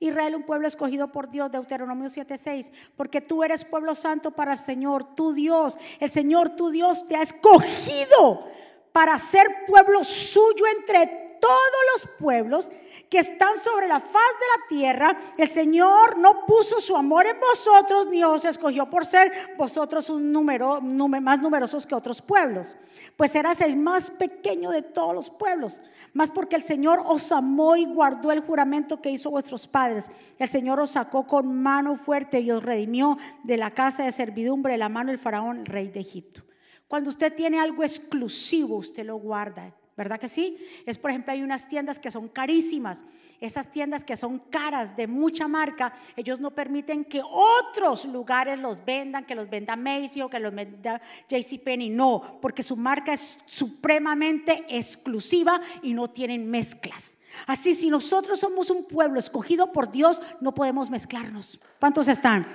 [0.00, 4.58] Israel, un pueblo escogido por Dios, Deuteronomio 7:6, porque tú eres pueblo santo para el
[4.58, 5.76] Señor, tu Dios.
[6.00, 8.48] El Señor, tu Dios, te ha escogido
[8.92, 12.70] para ser pueblo suyo entre todos los pueblos
[13.10, 17.40] que están sobre la faz de la tierra, el Señor no puso su amor en
[17.40, 22.76] vosotros, ni os escogió por ser vosotros un número, más numerosos que otros pueblos,
[23.16, 25.80] pues eras el más pequeño de todos los pueblos,
[26.12, 30.08] más porque el Señor os amó y guardó el juramento que hizo vuestros padres.
[30.38, 34.74] El Señor os sacó con mano fuerte y os redimió de la casa de servidumbre,
[34.74, 36.42] de la mano del faraón, rey de Egipto.
[36.86, 39.74] Cuando usted tiene algo exclusivo, usted lo guarda.
[39.96, 40.58] ¿Verdad que sí?
[40.86, 43.02] Es por ejemplo, hay unas tiendas que son carísimas,
[43.40, 48.84] esas tiendas que son caras, de mucha marca, ellos no permiten que otros lugares los
[48.84, 53.38] vendan, que los venda Macy o que los venda JCPenney, no, porque su marca es
[53.46, 57.16] supremamente exclusiva y no tienen mezclas.
[57.46, 61.58] Así, si nosotros somos un pueblo escogido por Dios, no podemos mezclarnos.
[61.80, 62.46] ¿Cuántos están?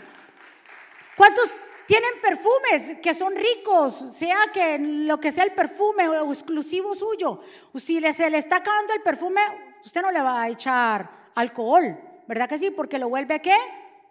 [1.18, 1.52] ¿Cuántos
[1.88, 7.42] tienen perfumes que son ricos, sea que lo que sea el perfume o exclusivo suyo.
[7.76, 9.42] Si se le está acabando el perfume,
[9.84, 11.98] usted no le va a echar alcohol,
[12.28, 12.72] ¿verdad que sí?
[12.72, 13.56] Porque lo vuelve qué?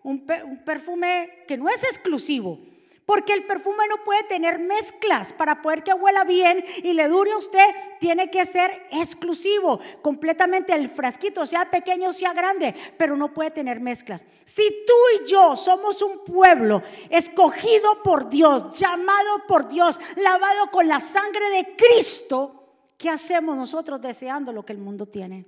[0.06, 0.24] un,
[0.64, 2.60] perfume que no es exclusivo.
[3.06, 5.32] Porque el perfume no puede tener mezclas.
[5.32, 7.64] Para poder que huela bien y le dure a usted,
[8.00, 9.78] tiene que ser exclusivo.
[10.02, 14.24] Completamente el frasquito, sea pequeño o sea grande, pero no puede tener mezclas.
[14.44, 14.92] Si tú
[15.22, 21.48] y yo somos un pueblo escogido por Dios, llamado por Dios, lavado con la sangre
[21.50, 25.46] de Cristo, ¿qué hacemos nosotros deseando lo que el mundo tiene?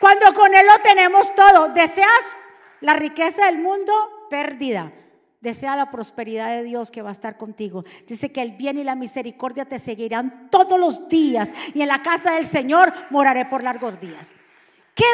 [0.00, 2.36] Cuando con Él lo tenemos todo, deseas
[2.80, 3.92] la riqueza del mundo,
[4.30, 4.90] pérdida
[5.44, 7.84] Desea la prosperidad de Dios que va a estar contigo.
[8.06, 12.02] Dice que el bien y la misericordia te seguirán todos los días y en la
[12.02, 14.32] casa del Señor moraré por largos días.
[14.94, 15.04] Qué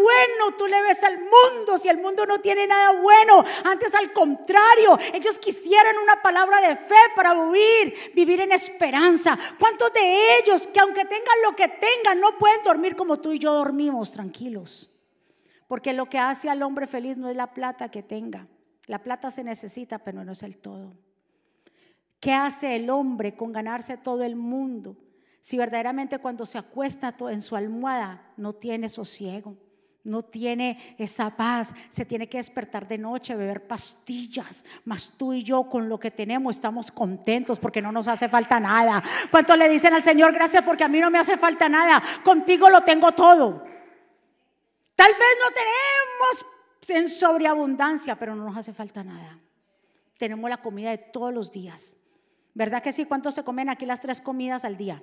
[0.00, 3.44] bueno tú le ves al mundo si el mundo no tiene nada bueno.
[3.64, 9.36] Antes al contrario, ellos quisieran una palabra de fe para vivir, vivir en esperanza.
[9.58, 13.40] ¿Cuántos de ellos que aunque tengan lo que tengan no pueden dormir como tú y
[13.40, 14.88] yo dormimos tranquilos?
[15.66, 18.46] Porque lo que hace al hombre feliz no es la plata que tenga.
[18.86, 20.94] La plata se necesita, pero no es el todo.
[22.20, 24.96] ¿Qué hace el hombre con ganarse todo el mundo
[25.40, 29.56] si verdaderamente cuando se acuesta en su almohada no tiene sosiego?
[30.04, 34.64] No tiene esa paz, se tiene que despertar de noche, beber pastillas.
[34.84, 38.58] Mas tú y yo con lo que tenemos estamos contentos porque no nos hace falta
[38.58, 39.02] nada.
[39.30, 42.02] ¿Cuánto le dicen al Señor gracias porque a mí no me hace falta nada?
[42.24, 43.64] Contigo lo tengo todo.
[44.96, 46.46] Tal vez no tenemos
[46.88, 49.38] en sobreabundancia, pero no nos hace falta nada.
[50.18, 51.96] Tenemos la comida de todos los días.
[52.54, 53.04] ¿Verdad que sí?
[53.04, 55.02] ¿Cuántos se comen aquí las tres comidas al día?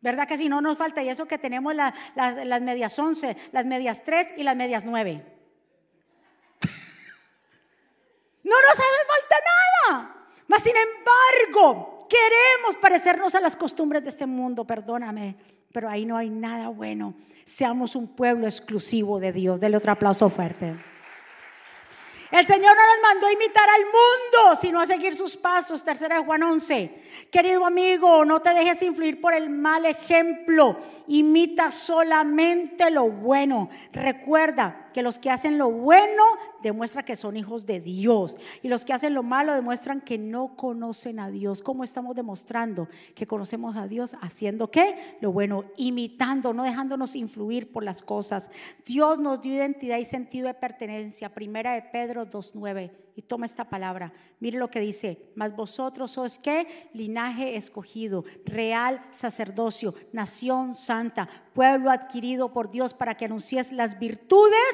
[0.00, 0.48] ¿Verdad que sí?
[0.48, 1.02] No nos falta.
[1.02, 1.94] Y eso que tenemos las,
[2.62, 5.24] medias once, las medias tres y las medias nueve.
[8.44, 9.36] no nos hace falta
[9.90, 10.26] nada.
[10.46, 16.16] Mas sin embargo, queremos parecernos a las costumbres de este mundo, perdóname pero ahí no
[16.16, 17.14] hay nada bueno.
[17.44, 19.60] Seamos un pueblo exclusivo de Dios.
[19.60, 20.74] Dele otro aplauso fuerte.
[22.30, 25.82] El Señor no nos mandó a imitar al mundo, sino a seguir sus pasos.
[25.82, 27.28] Tercera de Juan 11.
[27.32, 30.78] Querido amigo, no te dejes influir por el mal ejemplo.
[31.06, 33.70] Imita solamente lo bueno.
[33.92, 36.22] Recuerda que los que hacen lo bueno
[36.62, 38.36] demuestran que son hijos de Dios.
[38.62, 41.62] Y los que hacen lo malo demuestran que no conocen a Dios.
[41.62, 44.16] ¿Cómo estamos demostrando que conocemos a Dios?
[44.20, 45.16] Haciendo qué?
[45.20, 48.50] Lo bueno, imitando, no dejándonos influir por las cosas.
[48.84, 51.28] Dios nos dio identidad y sentido de pertenencia.
[51.28, 53.07] Primera de Pedro 2.9.
[53.18, 54.12] Y toma esta palabra.
[54.38, 55.32] Mire lo que dice.
[55.34, 56.88] Mas vosotros sois qué?
[56.92, 64.72] Linaje escogido, real sacerdocio, nación santa, pueblo adquirido por Dios para que anuncies las virtudes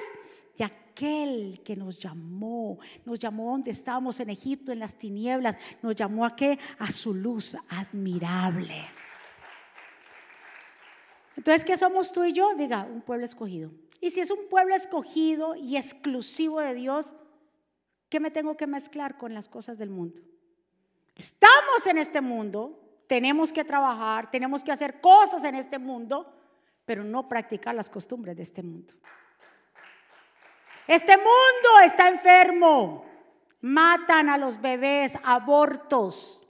[0.59, 5.96] de aquel que nos llamó, nos llamó donde estábamos en Egipto, en las tinieblas, nos
[5.96, 6.59] llamó a qué?
[6.78, 8.85] A su luz admirable.
[11.35, 12.54] Entonces, ¿qué somos tú y yo?
[12.57, 13.70] Diga, un pueblo escogido.
[14.02, 17.14] Y si es un pueblo escogido y exclusivo de Dios,
[18.09, 20.21] ¿qué me tengo que mezclar con las cosas del mundo?
[21.17, 26.33] Estamos en este mundo, tenemos que trabajar, tenemos que hacer cosas en este mundo,
[26.85, 28.93] pero no practicar las costumbres de este mundo.
[30.87, 33.07] Este mundo está enfermo.
[33.61, 36.43] Matan a los bebés, abortos.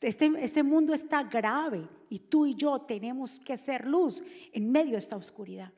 [0.00, 4.92] Este, este, mundo está grave y tú y yo tenemos que ser luz en medio
[4.92, 5.72] de esta oscuridad.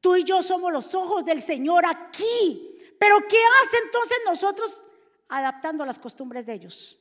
[0.00, 2.69] Tú y yo somos los ojos del Señor aquí.
[3.00, 4.84] Pero ¿qué hace entonces nosotros
[5.26, 7.00] adaptando las costumbres de ellos?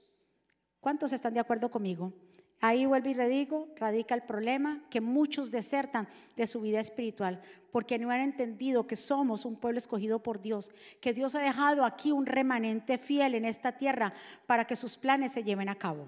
[0.80, 2.14] ¿Cuántos están de acuerdo conmigo?
[2.62, 6.08] Ahí vuelvo y redigo, radica el problema que muchos desertan
[6.38, 7.42] de su vida espiritual
[7.74, 11.84] porque no han entendido que somos un pueblo escogido por Dios, que Dios ha dejado
[11.84, 14.14] aquí un remanente fiel en esta tierra
[14.48, 16.08] para que sus planes se lleven a cabo.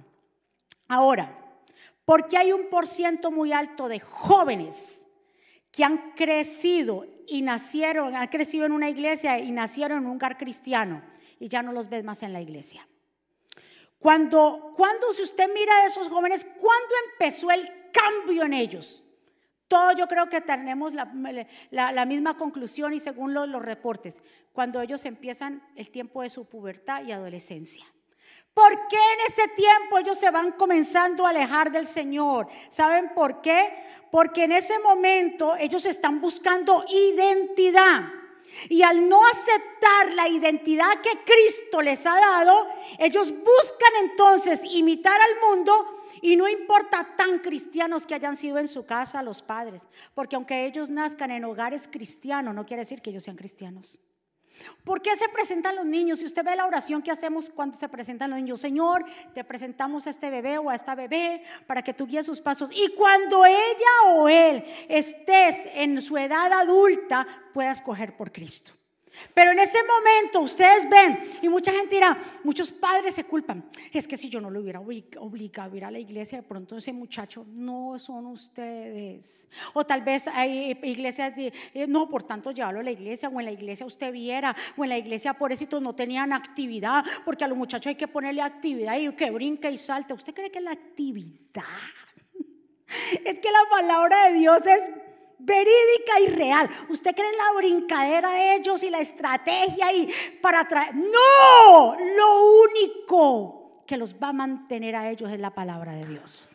[0.88, 1.38] Ahora,
[2.06, 5.06] porque hay un por ciento muy alto de jóvenes
[5.70, 10.38] que han crecido y nacieron, han crecido en una iglesia y nacieron en un lugar
[10.38, 11.02] cristiano
[11.40, 12.86] y ya no los ves más en la iglesia.
[14.00, 19.02] Cuando, cuando si usted mira a esos jóvenes, ¿cuándo empezó el cambio en ellos?
[19.70, 25.64] Todo yo creo que tenemos la, misma conclusión y según los reportes, cuando ellos empiezan
[25.78, 27.86] el tiempo de su pubertad y adolescencia.
[28.54, 32.48] ¿Por qué en ese tiempo ellos se van comenzando a alejar del Señor?
[32.70, 33.74] ¿Saben por qué?
[34.12, 38.04] Porque en ese momento ellos están buscando identidad.
[38.68, 42.68] Y al no aceptar la identidad que Cristo les ha dado,
[43.00, 48.68] ellos buscan entonces imitar al mundo y no importa tan cristianos que hayan sido en
[48.68, 53.10] su casa los padres, porque aunque ellos nazcan en hogares cristianos, no quiere decir que
[53.10, 53.98] ellos sean cristianos.
[54.84, 56.20] ¿Por qué se presentan los niños?
[56.20, 60.08] Si usted ve la oración que hacemos cuando se presentan los niños, Señor, te presentamos
[60.08, 62.70] a este bebé o a esta bebé para que tú guíes sus pasos.
[62.74, 68.74] Y cuando ella o él estés en su edad adulta, pueda escoger por Cristo.
[69.34, 74.08] Pero en ese momento ustedes ven, y mucha gente dirá, muchos padres se culpan, es
[74.08, 76.92] que si yo no lo hubiera obligado a ir a la iglesia, de pronto ese
[76.92, 79.48] muchacho no son ustedes.
[79.74, 83.40] O tal vez hay iglesias, de, eh, no, por tanto, llévalo a la iglesia, o
[83.40, 87.48] en la iglesia usted viera, o en la iglesia por no tenían actividad, porque a
[87.48, 90.14] los muchachos hay que ponerle actividad y que brinque y salte.
[90.14, 91.64] ¿Usted cree que la actividad?
[93.26, 95.11] Es que la palabra de Dios es
[95.44, 96.70] verídica y real.
[96.90, 100.96] ¿Usted cree en la brincadera de ellos y la estrategia y para traer?
[100.96, 106.48] No, lo único que los va a mantener a ellos es la palabra de Dios.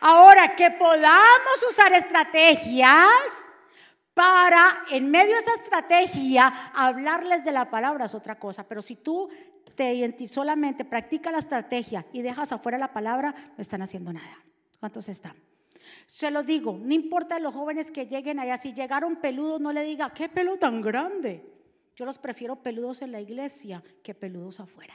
[0.00, 3.08] Ahora, que podamos usar estrategias
[4.14, 8.66] para, en medio de esa estrategia, hablarles de la palabra es otra cosa.
[8.66, 9.28] Pero si tú
[9.74, 14.38] te solamente practicas la estrategia y dejas afuera la palabra, no están haciendo nada.
[14.78, 15.49] ¿Cuántos están?
[16.10, 19.84] Se lo digo, no importa los jóvenes que lleguen allá, si llegaron peludos, no le
[19.84, 21.40] diga, qué pelo tan grande.
[21.94, 24.92] Yo los prefiero peludos en la iglesia que peludos afuera.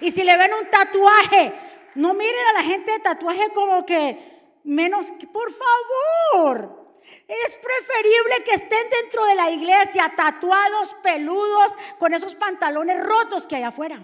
[0.00, 1.52] Y si le ven un tatuaje,
[1.94, 6.96] no miren a la gente de tatuaje como que menos, que, por favor.
[7.28, 13.56] Es preferible que estén dentro de la iglesia tatuados, peludos, con esos pantalones rotos que
[13.56, 14.02] hay afuera.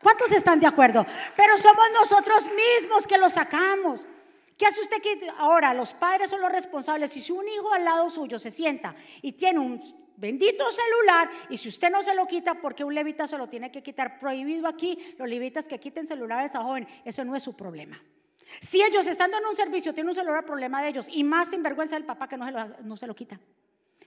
[0.00, 1.04] ¿Cuántos están de acuerdo?
[1.36, 4.06] Pero somos nosotros mismos que los sacamos.
[4.58, 7.12] ¿Qué hace usted que ahora los padres son los responsables?
[7.12, 9.80] Si un hijo al lado suyo se sienta y tiene un
[10.16, 13.70] bendito celular y si usted no se lo quita porque un levita se lo tiene
[13.70, 17.54] que quitar prohibido aquí, los levitas que quiten celulares a joven, eso no es su
[17.54, 18.02] problema.
[18.60, 21.94] Si ellos estando en un servicio tienen un celular, problema de ellos y más sinvergüenza
[21.94, 23.38] del papá que no se lo, no se lo quita.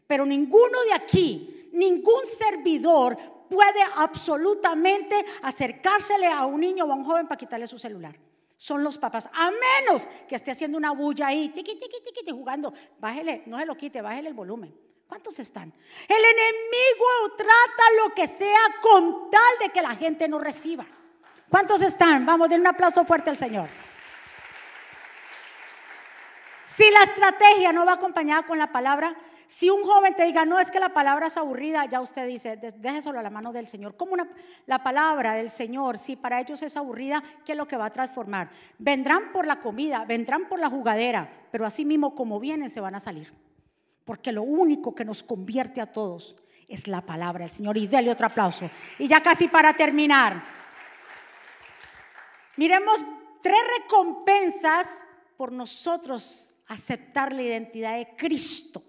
[0.06, 3.18] Pero ninguno de aquí, ningún servidor
[3.50, 8.18] puede absolutamente acercársele a un niño o a un joven para quitarle su celular
[8.62, 12.72] son los papás, a menos que esté haciendo una bulla ahí, chiqui, chiqui, chiqui, jugando.
[13.00, 14.72] Bájele, no se lo quite, bájele el volumen.
[15.08, 15.74] ¿Cuántos están?
[16.08, 20.86] El enemigo trata lo que sea con tal de que la gente no reciba.
[21.50, 22.24] ¿Cuántos están?
[22.24, 23.68] Vamos, den un aplauso fuerte al Señor.
[26.64, 29.16] Si la estrategia no va acompañada con la palabra,
[29.52, 32.56] si un joven te diga, no, es que la palabra es aburrida, ya usted dice,
[32.56, 33.98] déjeselo a la mano del Señor.
[33.98, 34.16] Como
[34.66, 37.92] la palabra del Señor, si para ellos es aburrida, ¿qué es lo que va a
[37.92, 38.50] transformar?
[38.80, 42.96] Vendrán por la comida, vendrán por la jugadera, pero así mismo como vienen se van
[42.96, 43.34] a salir.
[44.06, 46.38] Porque lo único que nos convierte a todos
[46.70, 47.76] es la palabra del Señor.
[47.76, 48.70] Y dele otro aplauso.
[49.00, 50.42] Y ya casi para terminar.
[52.56, 53.04] Miremos
[53.42, 54.88] tres recompensas
[55.36, 58.82] por nosotros aceptar la identidad de Cristo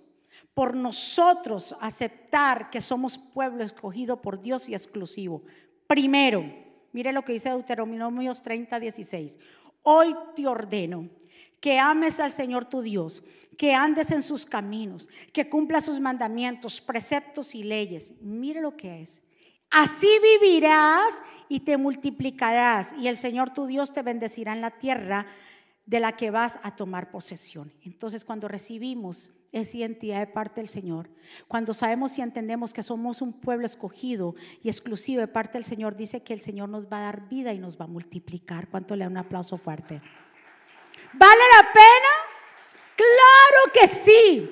[0.54, 5.42] por nosotros aceptar que somos pueblo escogido por Dios y exclusivo.
[5.86, 6.44] Primero,
[6.92, 9.38] mire lo que dice Deuteronomio 30, 16.
[9.82, 11.08] Hoy te ordeno
[11.60, 13.22] que ames al Señor tu Dios,
[13.56, 18.12] que andes en sus caminos, que cumpla sus mandamientos, preceptos y leyes.
[18.20, 19.22] Mire lo que es.
[19.70, 21.14] Así vivirás
[21.48, 25.26] y te multiplicarás y el Señor tu Dios te bendecirá en la tierra
[25.86, 27.72] de la que vas a tomar posesión.
[27.82, 31.10] Entonces, cuando recibimos esa identidad de parte del Señor,
[31.46, 35.96] cuando sabemos y entendemos que somos un pueblo escogido y exclusivo de parte del Señor,
[35.96, 38.68] dice que el Señor nos va a dar vida y nos va a multiplicar.
[38.68, 40.00] ¿Cuánto le da un aplauso fuerte?
[41.12, 42.32] ¿Vale la pena?
[42.96, 44.50] Claro que sí.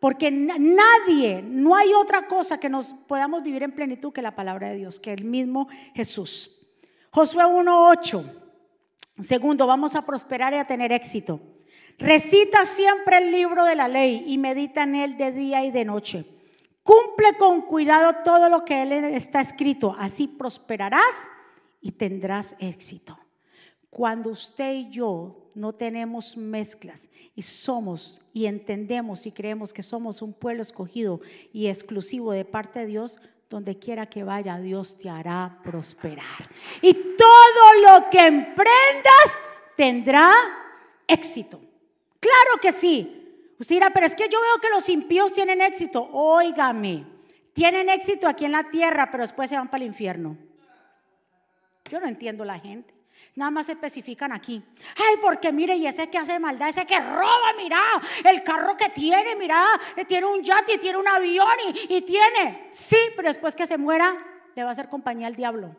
[0.00, 4.70] Porque nadie, no hay otra cosa que nos podamos vivir en plenitud que la palabra
[4.70, 6.58] de Dios, que el mismo Jesús.
[7.10, 8.40] Josué 1.8.
[9.20, 11.40] Segundo, vamos a prosperar y a tener éxito.
[11.98, 15.84] Recita siempre el libro de la ley y medita en él de día y de
[15.84, 16.24] noche.
[16.82, 21.14] Cumple con cuidado todo lo que él está escrito, así prosperarás
[21.80, 23.18] y tendrás éxito.
[23.88, 30.22] Cuando usted y yo no tenemos mezclas y somos y entendemos y creemos que somos
[30.22, 31.20] un pueblo escogido
[31.52, 33.18] y exclusivo de parte de Dios,
[33.50, 36.48] donde quiera que vaya, Dios te hará prosperar.
[36.80, 39.38] Y todo lo que emprendas
[39.76, 40.32] tendrá
[41.06, 41.60] éxito.
[42.22, 43.18] Claro que sí.
[43.58, 46.08] Usted dirá, pero es que yo veo que los impíos tienen éxito.
[46.12, 47.04] Óigame,
[47.52, 50.38] tienen éxito aquí en la tierra, pero después se van para el infierno.
[51.90, 52.94] Yo no entiendo la gente.
[53.34, 54.62] Nada más se especifican aquí.
[54.96, 57.80] Ay, porque mire, y ese que hace maldad, ese que roba, mira,
[58.24, 59.64] el carro que tiene, mira,
[59.96, 61.56] eh, tiene un yate, tiene un avión
[61.88, 62.68] y, y tiene.
[62.70, 64.16] Sí, pero después que se muera,
[64.54, 65.74] le va a hacer compañía al diablo.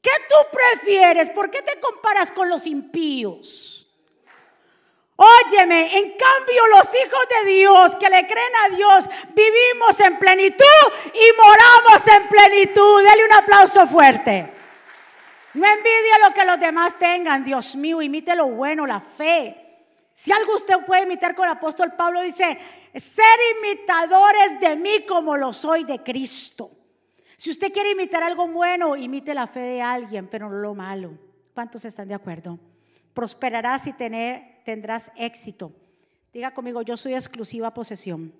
[0.00, 1.28] ¿Qué tú prefieres?
[1.30, 3.81] ¿Por qué te comparas con los impíos?
[5.16, 10.64] Óyeme, en cambio los hijos de Dios que le creen a Dios vivimos en plenitud
[11.14, 13.04] y moramos en plenitud.
[13.04, 14.52] Dale un aplauso fuerte.
[15.54, 19.62] No envidia lo que los demás tengan, Dios mío, imite lo bueno, la fe.
[20.14, 22.58] Si algo usted puede imitar con el apóstol Pablo, dice,
[22.94, 26.70] ser imitadores de mí como lo soy de Cristo.
[27.36, 31.12] Si usted quiere imitar algo bueno, imite la fe de alguien, pero no lo malo.
[31.54, 32.58] ¿Cuántos están de acuerdo?
[33.12, 35.72] Prosperarás y tener, tendrás éxito.
[36.32, 38.32] Diga conmigo, yo soy exclusiva posesión.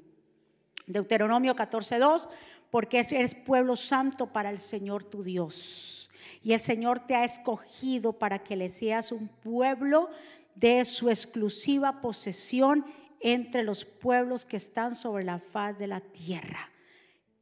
[0.87, 2.29] Deuteronomio 14.2,
[2.71, 6.11] porque eres pueblo santo para el Señor tu Dios.
[6.43, 10.11] Y el Señor te ha escogido para que le seas un pueblo
[10.55, 12.85] de su exclusiva posesión
[13.21, 16.71] entre los pueblos que están sobre la faz de la tierra.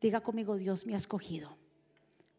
[0.00, 1.56] Diga conmigo, Dios me ha escogido.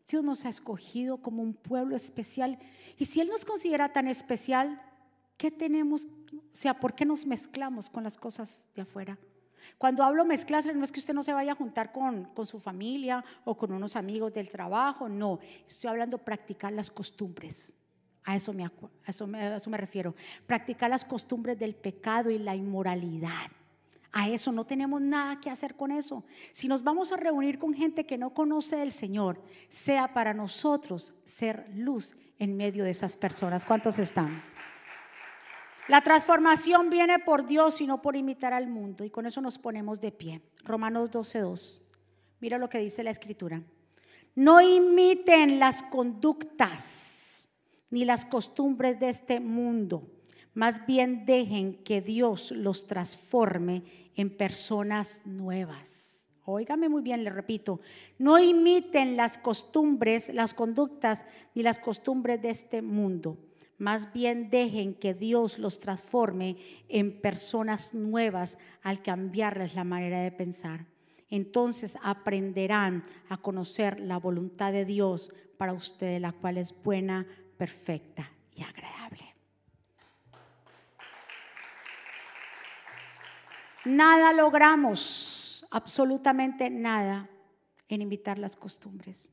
[0.07, 2.59] Dios nos ha escogido como un pueblo especial.
[2.97, 4.81] Y si Él nos considera tan especial,
[5.37, 6.07] ¿qué tenemos?
[6.51, 9.17] O sea, ¿por qué nos mezclamos con las cosas de afuera?
[9.77, 12.59] Cuando hablo mezclarse, no es que usted no se vaya a juntar con, con su
[12.59, 15.39] familia o con unos amigos del trabajo, no.
[15.67, 17.73] Estoy hablando practicar las costumbres.
[18.23, 18.71] A eso, me, a,
[19.07, 20.13] eso me, refiero.
[20.45, 23.49] Practicar las costumbres del pecado y la inmoralidad.
[24.11, 26.25] A eso no tenemos nada que hacer con eso.
[26.51, 31.15] Si nos vamos a reunir con gente que no conoce el Señor, sea para nosotros
[31.23, 33.65] ser luz en medio de esas personas.
[33.65, 34.43] ¿Cuántos están?
[35.91, 39.03] La transformación viene por Dios y no por imitar al mundo.
[39.03, 40.41] Y con eso nos ponemos de pie.
[40.63, 41.81] Romanos 12.2.
[42.39, 43.61] Mira lo que dice la escritura.
[44.33, 47.45] No imiten las conductas
[47.89, 50.07] ni las costumbres de este mundo.
[50.53, 53.83] Más bien dejen que Dios los transforme
[54.15, 56.21] en personas nuevas.
[56.45, 57.81] Óigame muy bien, le repito,
[58.17, 63.37] no imiten las costumbres, las conductas ni las costumbres de este mundo.
[63.81, 66.55] Más bien dejen que Dios los transforme
[66.87, 70.85] en personas nuevas al cambiarles la manera de pensar.
[71.31, 77.25] Entonces aprenderán a conocer la voluntad de Dios para ustedes, la cual es buena,
[77.57, 79.33] perfecta y agradable.
[83.85, 87.27] Nada logramos, absolutamente nada,
[87.87, 89.31] en imitar las costumbres.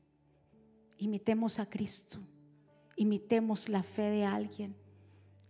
[0.97, 2.19] Imitemos a Cristo,
[2.99, 4.75] imitemos la fe de alguien,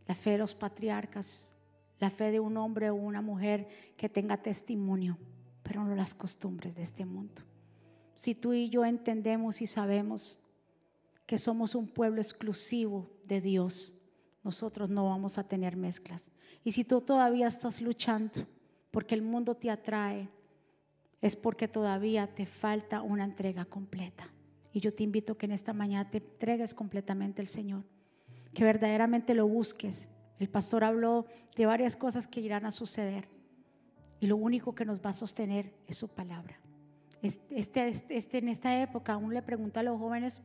[0.06, 1.52] la fe de los patriarcas,
[2.00, 5.18] la fe de un hombre o una mujer que tenga testimonio,
[5.64, 7.41] pero no las costumbres de este mundo.
[8.16, 10.39] Si tú y yo entendemos y sabemos
[11.26, 14.00] que somos un pueblo exclusivo de Dios,
[14.43, 16.30] nosotros no vamos a tener mezclas.
[16.64, 18.45] Y si tú todavía estás luchando,
[18.91, 20.30] porque el mundo te atrae,
[21.20, 24.30] es porque todavía te falta una entrega completa.
[24.72, 27.84] Y yo te invito que en esta mañana te entregues completamente al Señor,
[28.54, 30.10] que verdaderamente lo busques.
[30.40, 33.28] El pastor habló de varias cosas que irán a suceder
[34.20, 36.60] y lo único que nos va a sostener es su palabra.
[37.22, 40.42] Este, este, este, en esta época aún le pregunto a los jóvenes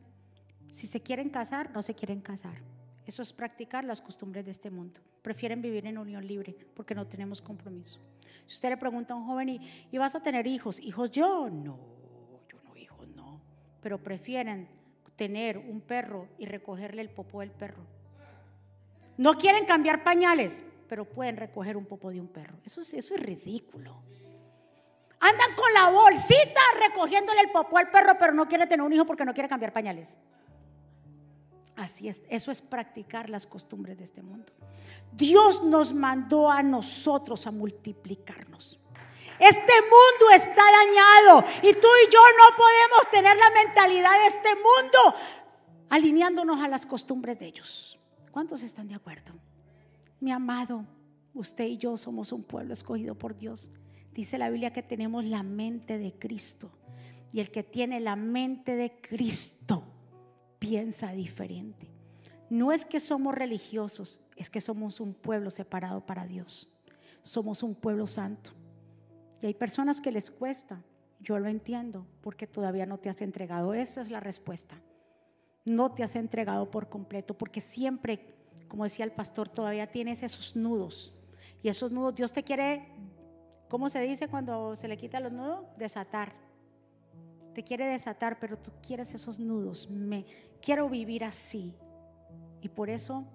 [0.71, 2.55] si se quieren casar, no se quieren casar.
[3.05, 4.99] Eso es practicar las costumbres de este mundo.
[5.21, 7.99] Prefieren vivir en unión libre porque no tenemos compromiso.
[8.45, 9.61] Si usted le pregunta a un joven,
[9.91, 10.79] ¿y, vas a tener hijos?
[10.79, 11.49] ¿Hijos yo?
[11.49, 11.77] No,
[13.85, 14.67] Pero prefieren
[15.15, 17.83] tener un perro y recogerle el popo del perro.
[19.15, 22.57] No quieren cambiar pañales, pero pueden recoger un popo de un perro.
[22.65, 24.01] Eso es, eso es ridículo.
[25.19, 29.05] Andan con la bolsita recogiéndole el popo al perro, pero no quiere tener un hijo
[29.05, 30.17] porque no quiere cambiar pañales.
[31.75, 34.51] Así es, eso es practicar las costumbres de este mundo.
[35.11, 38.79] Dios nos mandó a nosotros a multiplicarnos.
[39.39, 44.49] Este mundo está dañado y tú y yo no podemos tener la mentalidad de este
[44.55, 45.15] mundo
[45.89, 47.99] alineándonos a las costumbres de ellos.
[48.31, 49.33] ¿Cuántos están de acuerdo?
[50.19, 50.85] Mi amado,
[51.33, 53.69] usted y yo somos un pueblo escogido por Dios.
[54.13, 56.71] Dice la Biblia que tenemos la mente de Cristo.
[57.33, 59.83] Y el que tiene la mente de Cristo
[60.57, 61.91] piensa diferente.
[62.49, 66.73] No es que somos religiosos, es que somos un pueblo separado para Dios.
[67.23, 68.51] Somos un pueblo santo.
[69.47, 70.81] Hay personas que les cuesta,
[71.19, 73.73] yo lo entiendo, porque todavía no te has entregado.
[73.73, 74.75] Esa es la respuesta.
[75.65, 78.35] No te has entregado por completo, porque siempre,
[78.67, 81.13] como decía el pastor, todavía tienes esos nudos.
[81.61, 82.87] Y esos nudos, Dios te quiere,
[83.69, 85.65] ¿cómo se dice cuando se le quita los nudos?
[85.77, 86.33] Desatar.
[87.53, 89.89] Te quiere desatar, pero tú quieres esos nudos.
[89.89, 90.25] Me,
[90.61, 91.73] quiero vivir así.
[92.61, 93.25] Y por eso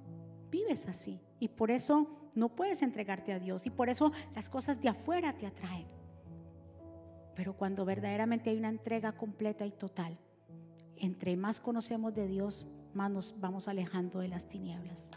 [0.50, 1.20] vives así.
[1.38, 3.66] Y por eso no puedes entregarte a Dios.
[3.66, 5.99] Y por eso las cosas de afuera te atraen.
[7.40, 10.18] Pero cuando verdaderamente hay una entrega completa y total,
[10.98, 15.10] entre más conocemos de Dios, más nos vamos alejando de las tinieblas.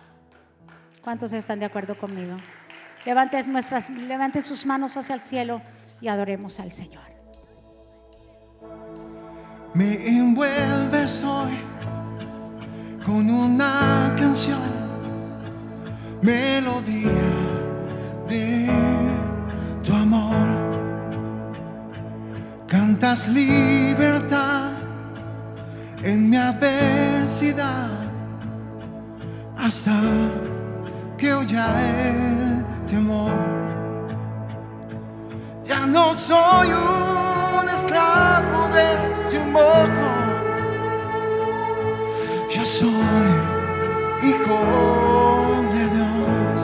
[1.02, 2.38] ¿Cuántos están de acuerdo conmigo?
[3.06, 5.62] Levante, nuestras, levante sus manos hacia el cielo
[6.00, 7.04] y adoremos al Señor.
[9.74, 11.60] Me envuelves hoy
[13.04, 14.62] con una canción,
[16.22, 17.53] melodía
[22.94, 24.74] Cantas libertad
[26.04, 27.90] en mi adversidad
[29.58, 30.00] hasta
[31.18, 33.32] que huya el temor.
[35.64, 39.90] Ya no soy un esclavo del temor.
[42.52, 43.32] Yo soy
[44.22, 44.60] hijo
[45.74, 46.60] de Dios.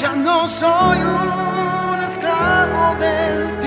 [0.00, 3.63] Ya no soy un esclavo del temor.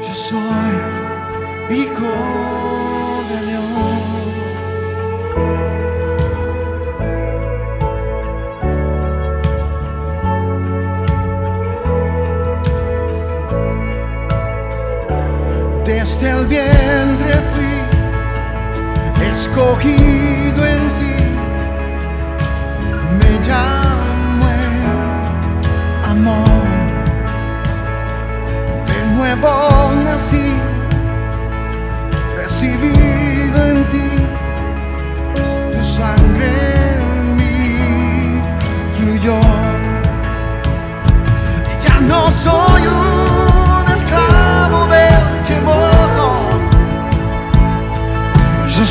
[0.00, 0.76] Yo soy
[1.70, 2.12] hijo
[3.30, 3.62] de Dios.
[15.84, 17.74] Desde el vientre fui
[19.30, 20.25] escogido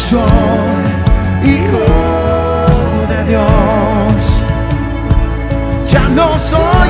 [0.09, 0.85] soy
[1.43, 1.85] hijo
[3.09, 4.21] de Dios.
[5.87, 6.89] Ya no soy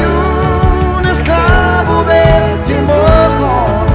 [0.98, 3.88] un esclavo del temor.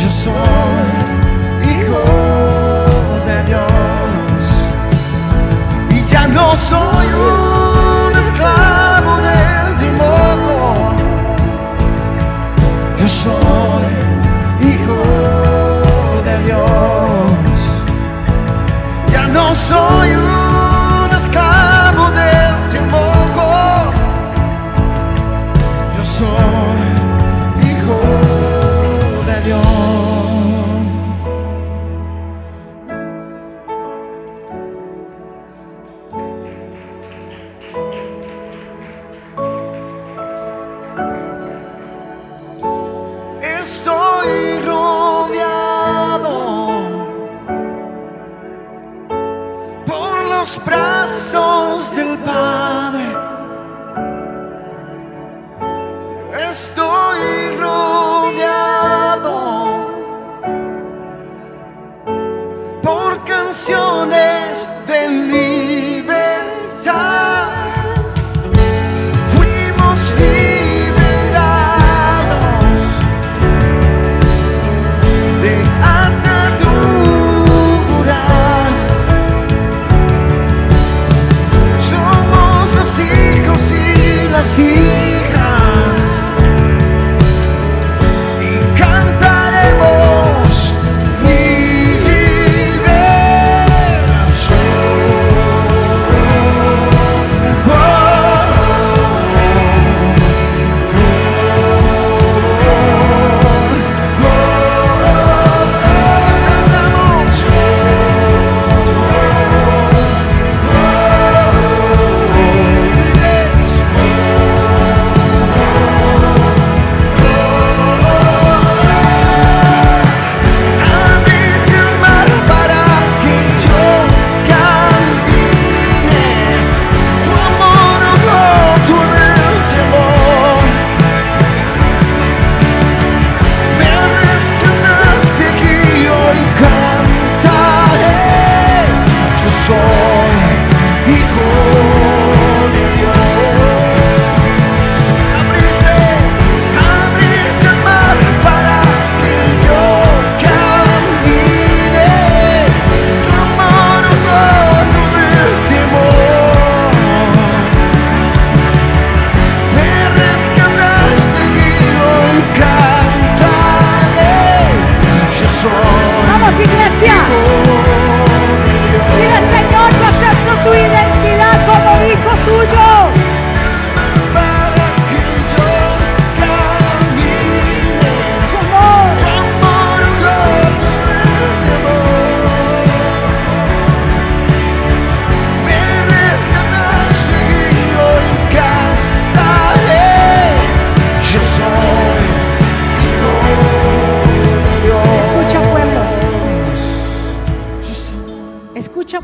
[0.00, 0.88] Yo soy
[1.70, 2.04] hijo
[3.28, 4.42] de Dios.
[5.90, 7.57] Y ya no soy un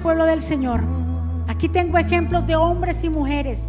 [0.05, 0.83] del Señor,
[1.49, 3.61] aquí tengo ejemplos de hombres y mujeres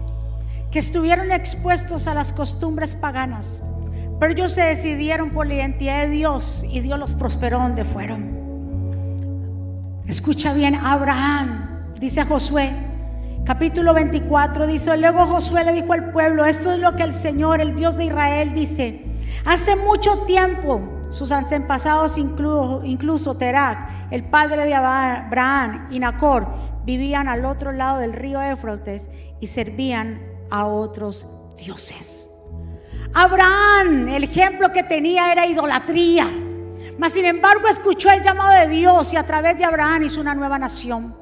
[0.70, 3.62] que estuvieron expuestos a las costumbres paganas,
[4.20, 8.36] pero ellos se decidieron por la identidad de Dios y Dios los prosperó donde fueron.
[10.08, 12.74] Escucha bien, Abraham, dice Josué,
[13.46, 17.62] capítulo 24, dice, luego Josué le dijo al pueblo, esto es lo que el Señor,
[17.62, 19.06] el Dios de Israel, dice,
[19.46, 26.48] hace mucho tiempo sus antepasados, incluso, incluso Terak, el padre de Abraham y Nacor,
[26.86, 31.26] vivían al otro lado del río Éfrotes y servían a otros
[31.58, 32.30] dioses.
[33.14, 36.30] Abraham, el ejemplo que tenía era idolatría.
[36.98, 40.36] Mas sin embargo escuchó el llamado de Dios y a través de Abraham hizo una
[40.36, 41.16] nueva nación.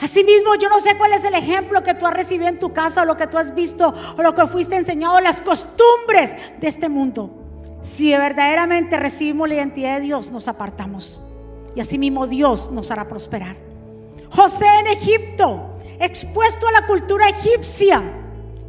[0.00, 3.02] Asimismo, yo no sé cuál es el ejemplo que tú has recibido en tu casa
[3.02, 6.88] o lo que tú has visto o lo que fuiste enseñado, las costumbres de este
[6.88, 7.47] mundo.
[7.82, 11.24] Si verdaderamente recibimos la identidad de Dios, nos apartamos.
[11.74, 13.56] Y asimismo Dios nos hará prosperar.
[14.30, 18.02] José en Egipto, expuesto a la cultura egipcia,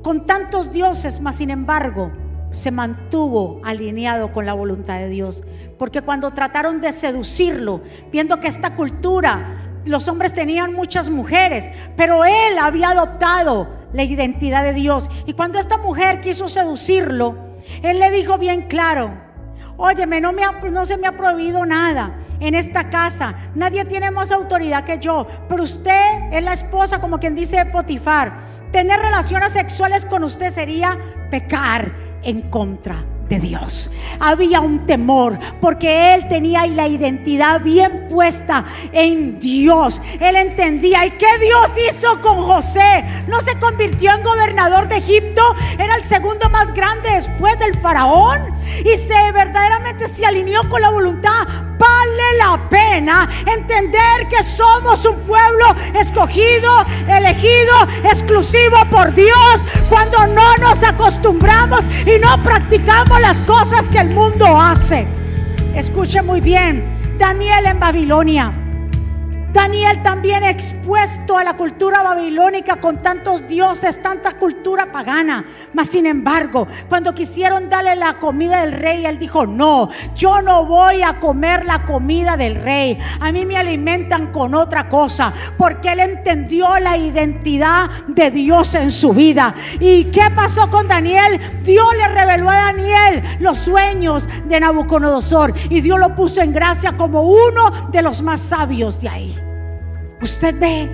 [0.01, 2.11] con tantos dioses, mas sin embargo
[2.51, 5.43] se mantuvo alineado con la voluntad de Dios.
[5.77, 7.81] Porque cuando trataron de seducirlo,
[8.11, 14.63] viendo que esta cultura, los hombres tenían muchas mujeres, pero él había adoptado la identidad
[14.63, 15.09] de Dios.
[15.25, 17.48] Y cuando esta mujer quiso seducirlo,
[17.83, 19.11] él le dijo bien claro,
[19.77, 23.35] óyeme, no, me no se me ha prohibido nada en esta casa.
[23.55, 28.33] Nadie tiene más autoridad que yo, pero usted es la esposa, como quien dice Potifar.
[28.71, 30.97] Tener relaciones sexuales con usted sería
[31.31, 31.91] pecar
[32.23, 33.91] en contra de Dios.
[34.19, 40.01] Había un temor porque él tenía la identidad bien puesta en Dios.
[40.19, 41.05] Él entendía.
[41.05, 43.05] ¿Y qué Dios hizo con José?
[43.27, 45.43] No se convirtió en gobernador de Egipto.
[45.77, 48.41] Era el segundo más grande después del faraón.
[48.79, 55.19] Y se verdaderamente se alineó con la voluntad vale la pena entender que somos un
[55.21, 57.73] pueblo escogido, elegido,
[58.03, 64.45] exclusivo por Dios, cuando no nos acostumbramos y no practicamos las cosas que el mundo
[64.59, 65.07] hace.
[65.73, 68.58] Escuche muy bien, Daniel en Babilonia
[69.53, 75.43] Daniel también expuesto a la cultura babilónica con tantos dioses, tanta cultura pagana.
[75.73, 80.65] Mas sin embargo, cuando quisieron darle la comida del rey, él dijo, no, yo no
[80.65, 82.99] voy a comer la comida del rey.
[83.19, 88.91] A mí me alimentan con otra cosa, porque él entendió la identidad de Dios en
[88.91, 89.55] su vida.
[89.79, 91.61] ¿Y qué pasó con Daniel?
[91.63, 96.95] Dios le reveló a Daniel los sueños de Nabucodonosor y Dios lo puso en gracia
[96.95, 99.38] como uno de los más sabios de ahí.
[100.21, 100.89] Usted ve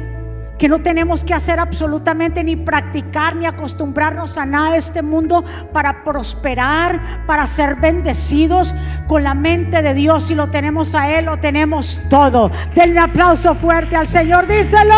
[0.58, 5.44] que no tenemos que hacer absolutamente ni practicar ni acostumbrarnos a nada de este mundo
[5.74, 8.74] para prosperar, para ser bendecidos
[9.08, 10.26] con la mente de Dios.
[10.26, 12.52] Si lo tenemos a Él, lo tenemos todo.
[12.74, 14.94] Denle un aplauso fuerte al Señor, díselo.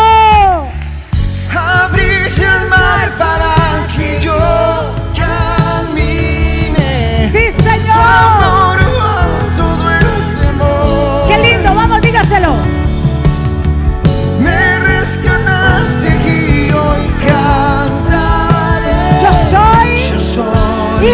[1.56, 3.54] Abrís el mar para
[3.96, 4.38] que yo
[5.16, 6.78] camine.
[7.32, 8.47] Sí, Señor.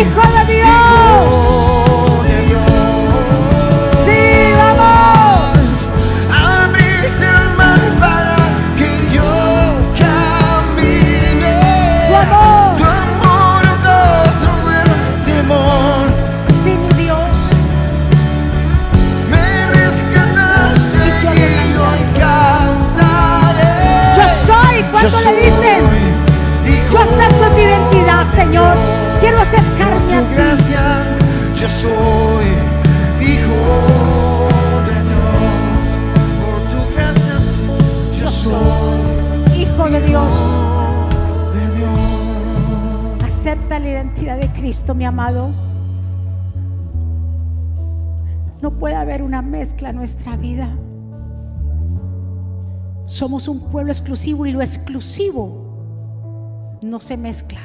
[0.01, 0.44] Hijo de
[44.93, 45.49] Mi amado.
[48.61, 50.69] No puede haber una mezcla en nuestra vida.
[53.07, 57.61] Somos un pueblo exclusivo y lo exclusivo no se mezcla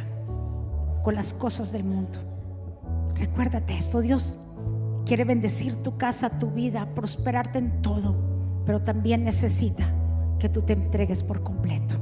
[1.03, 2.19] con las cosas del mundo.
[3.15, 4.39] Recuérdate esto, Dios
[5.05, 8.15] quiere bendecir tu casa, tu vida, prosperarte en todo,
[8.65, 9.91] pero también necesita
[10.39, 11.95] que tú te entregues por completo.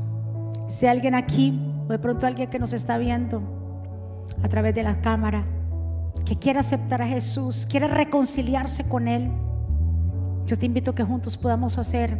[0.68, 3.57] Si alguien aquí, o de pronto alguien que nos está viendo
[4.41, 5.45] a través de la cámara,
[6.25, 9.32] que quiere aceptar a Jesús, quiere reconciliarse con Él,
[10.45, 12.17] yo te invito a que juntos podamos hacer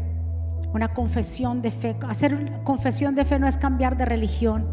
[0.74, 1.96] una confesión de fe.
[2.10, 4.68] Hacer confesión de fe no es cambiar de religión,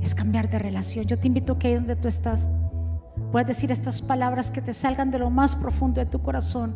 [0.00, 1.04] es cambiar de relación.
[1.06, 2.48] Yo te invito a que ahí donde tú estás
[3.30, 6.74] puedas decir estas palabras que te salgan de lo más profundo de tu corazón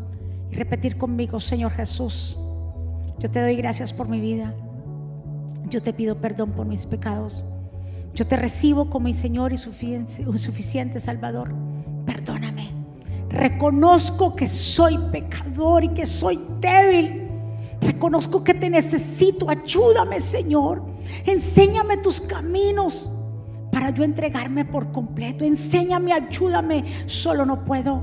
[0.50, 2.36] y repetir conmigo, Señor Jesús,
[3.18, 4.52] yo te doy gracias por mi vida.
[5.68, 7.44] Yo te pido perdón por mis pecados.
[8.16, 11.54] Yo te recibo como mi Señor y suficiente, Salvador.
[12.06, 12.70] Perdóname.
[13.28, 17.28] Reconozco que soy pecador y que soy débil.
[17.82, 19.50] Reconozco que te necesito.
[19.50, 20.82] Ayúdame, Señor.
[21.26, 23.12] Enséñame tus caminos
[23.70, 25.44] para yo entregarme por completo.
[25.44, 26.86] Enséñame, ayúdame.
[27.04, 28.00] Solo no puedo.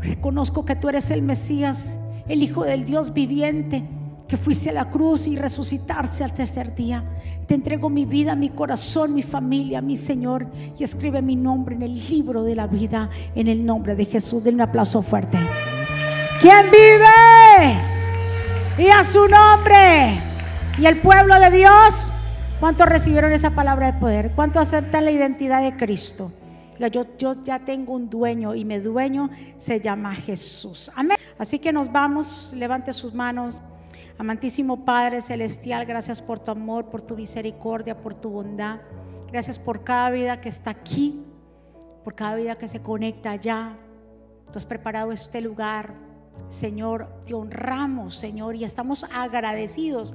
[0.00, 1.98] Reconozco que tú eres el Mesías,
[2.28, 3.82] el Hijo del Dios viviente,
[4.28, 7.04] que fuiste a la cruz y resucitarse al tercer día.
[7.46, 10.46] Te entrego mi vida, mi corazón, mi familia, mi Señor,
[10.76, 14.42] y escribe mi nombre en el libro de la vida, en el nombre de Jesús.
[14.42, 15.38] Denme un aplauso fuerte.
[16.40, 17.78] ¿Quién vive?
[18.78, 20.18] Y a su nombre.
[20.78, 22.10] Y el pueblo de Dios,
[22.58, 24.32] ¿cuántos recibieron esa palabra de poder?
[24.34, 26.32] ¿Cuántos aceptan la identidad de Cristo?
[26.78, 30.90] Yo, yo ya tengo un dueño y mi dueño se llama Jesús.
[30.94, 31.16] Amén.
[31.38, 33.60] Así que nos vamos, levante sus manos.
[34.18, 38.80] Amantísimo Padre Celestial, gracias por tu amor, por tu misericordia, por tu bondad.
[39.30, 41.22] Gracias por cada vida que está aquí,
[42.02, 43.76] por cada vida que se conecta allá.
[44.50, 45.92] Tú has preparado este lugar.
[46.48, 50.14] Señor, te honramos, Señor, y estamos agradecidos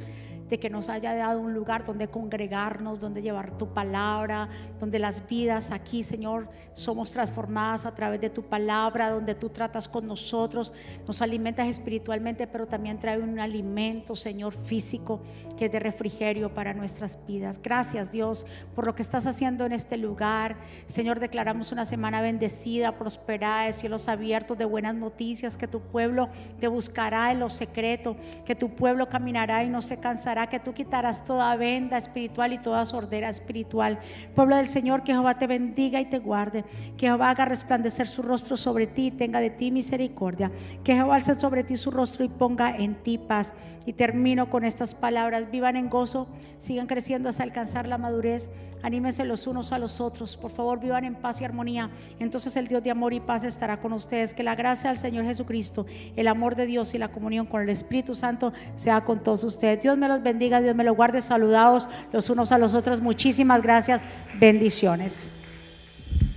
[0.51, 4.49] de que nos haya dado un lugar donde congregarnos, donde llevar tu palabra,
[4.79, 9.87] donde las vidas aquí, Señor, somos transformadas a través de tu palabra, donde tú tratas
[9.87, 10.73] con nosotros,
[11.07, 15.21] nos alimentas espiritualmente, pero también trae un alimento, Señor, físico,
[15.57, 17.59] que es de refrigerio para nuestras vidas.
[17.61, 18.45] Gracias, Dios,
[18.75, 20.57] por lo que estás haciendo en este lugar.
[20.87, 26.27] Señor, declaramos una semana bendecida, prosperada, de cielos abiertos, de buenas noticias, que tu pueblo
[26.59, 30.73] te buscará en lo secreto, que tu pueblo caminará y no se cansará que tú
[30.73, 33.99] quitarás toda venda espiritual y toda sordera espiritual.
[34.35, 36.63] Pueblo del Señor, que Jehová te bendiga y te guarde.
[36.97, 40.51] Que Jehová haga resplandecer su rostro sobre ti y tenga de ti misericordia.
[40.83, 43.53] Que Jehová alce sobre ti su rostro y ponga en ti paz.
[43.85, 45.49] Y termino con estas palabras.
[45.49, 46.27] Vivan en gozo,
[46.59, 48.49] sigan creciendo hasta alcanzar la madurez.
[48.83, 50.37] Anímense los unos a los otros.
[50.37, 51.91] Por favor, vivan en paz y armonía.
[52.19, 54.33] Entonces el Dios de amor y paz estará con ustedes.
[54.33, 55.85] Que la gracia del Señor Jesucristo,
[56.15, 59.81] el amor de Dios y la comunión con el Espíritu Santo sea con todos ustedes.
[59.81, 61.21] Dios me los bendiga, Dios me los guarde.
[61.21, 63.01] Saludados los unos a los otros.
[63.01, 64.01] Muchísimas gracias.
[64.39, 65.29] Bendiciones.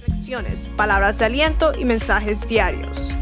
[0.07, 3.14] Lecciones, palabras de aliento y mensajes diarios.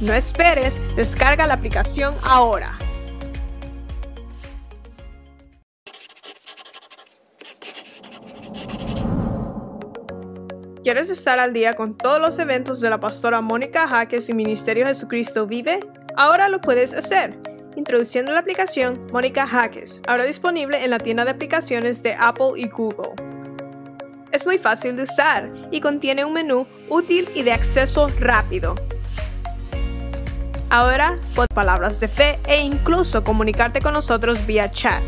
[0.00, 2.76] No esperes, descarga la aplicación ahora.
[10.84, 14.84] ¿Quieres estar al día con todos los eventos de la pastora Mónica Jaques y Ministerio
[14.84, 15.80] Jesucristo Vive?
[16.14, 17.38] Ahora lo puedes hacer,
[17.76, 22.68] introduciendo la aplicación Mónica Jaques, ahora disponible en la tienda de aplicaciones de Apple y
[22.68, 23.12] Google.
[24.32, 28.74] Es muy fácil de usar y contiene un menú útil y de acceso rápido.
[30.70, 35.02] Ahora, por palabras de fe e incluso comunicarte con nosotros vía chat.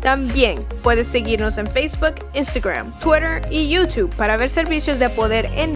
[0.00, 5.74] También puedes seguirnos en Facebook, Instagram, Twitter y YouTube para ver servicios de poder en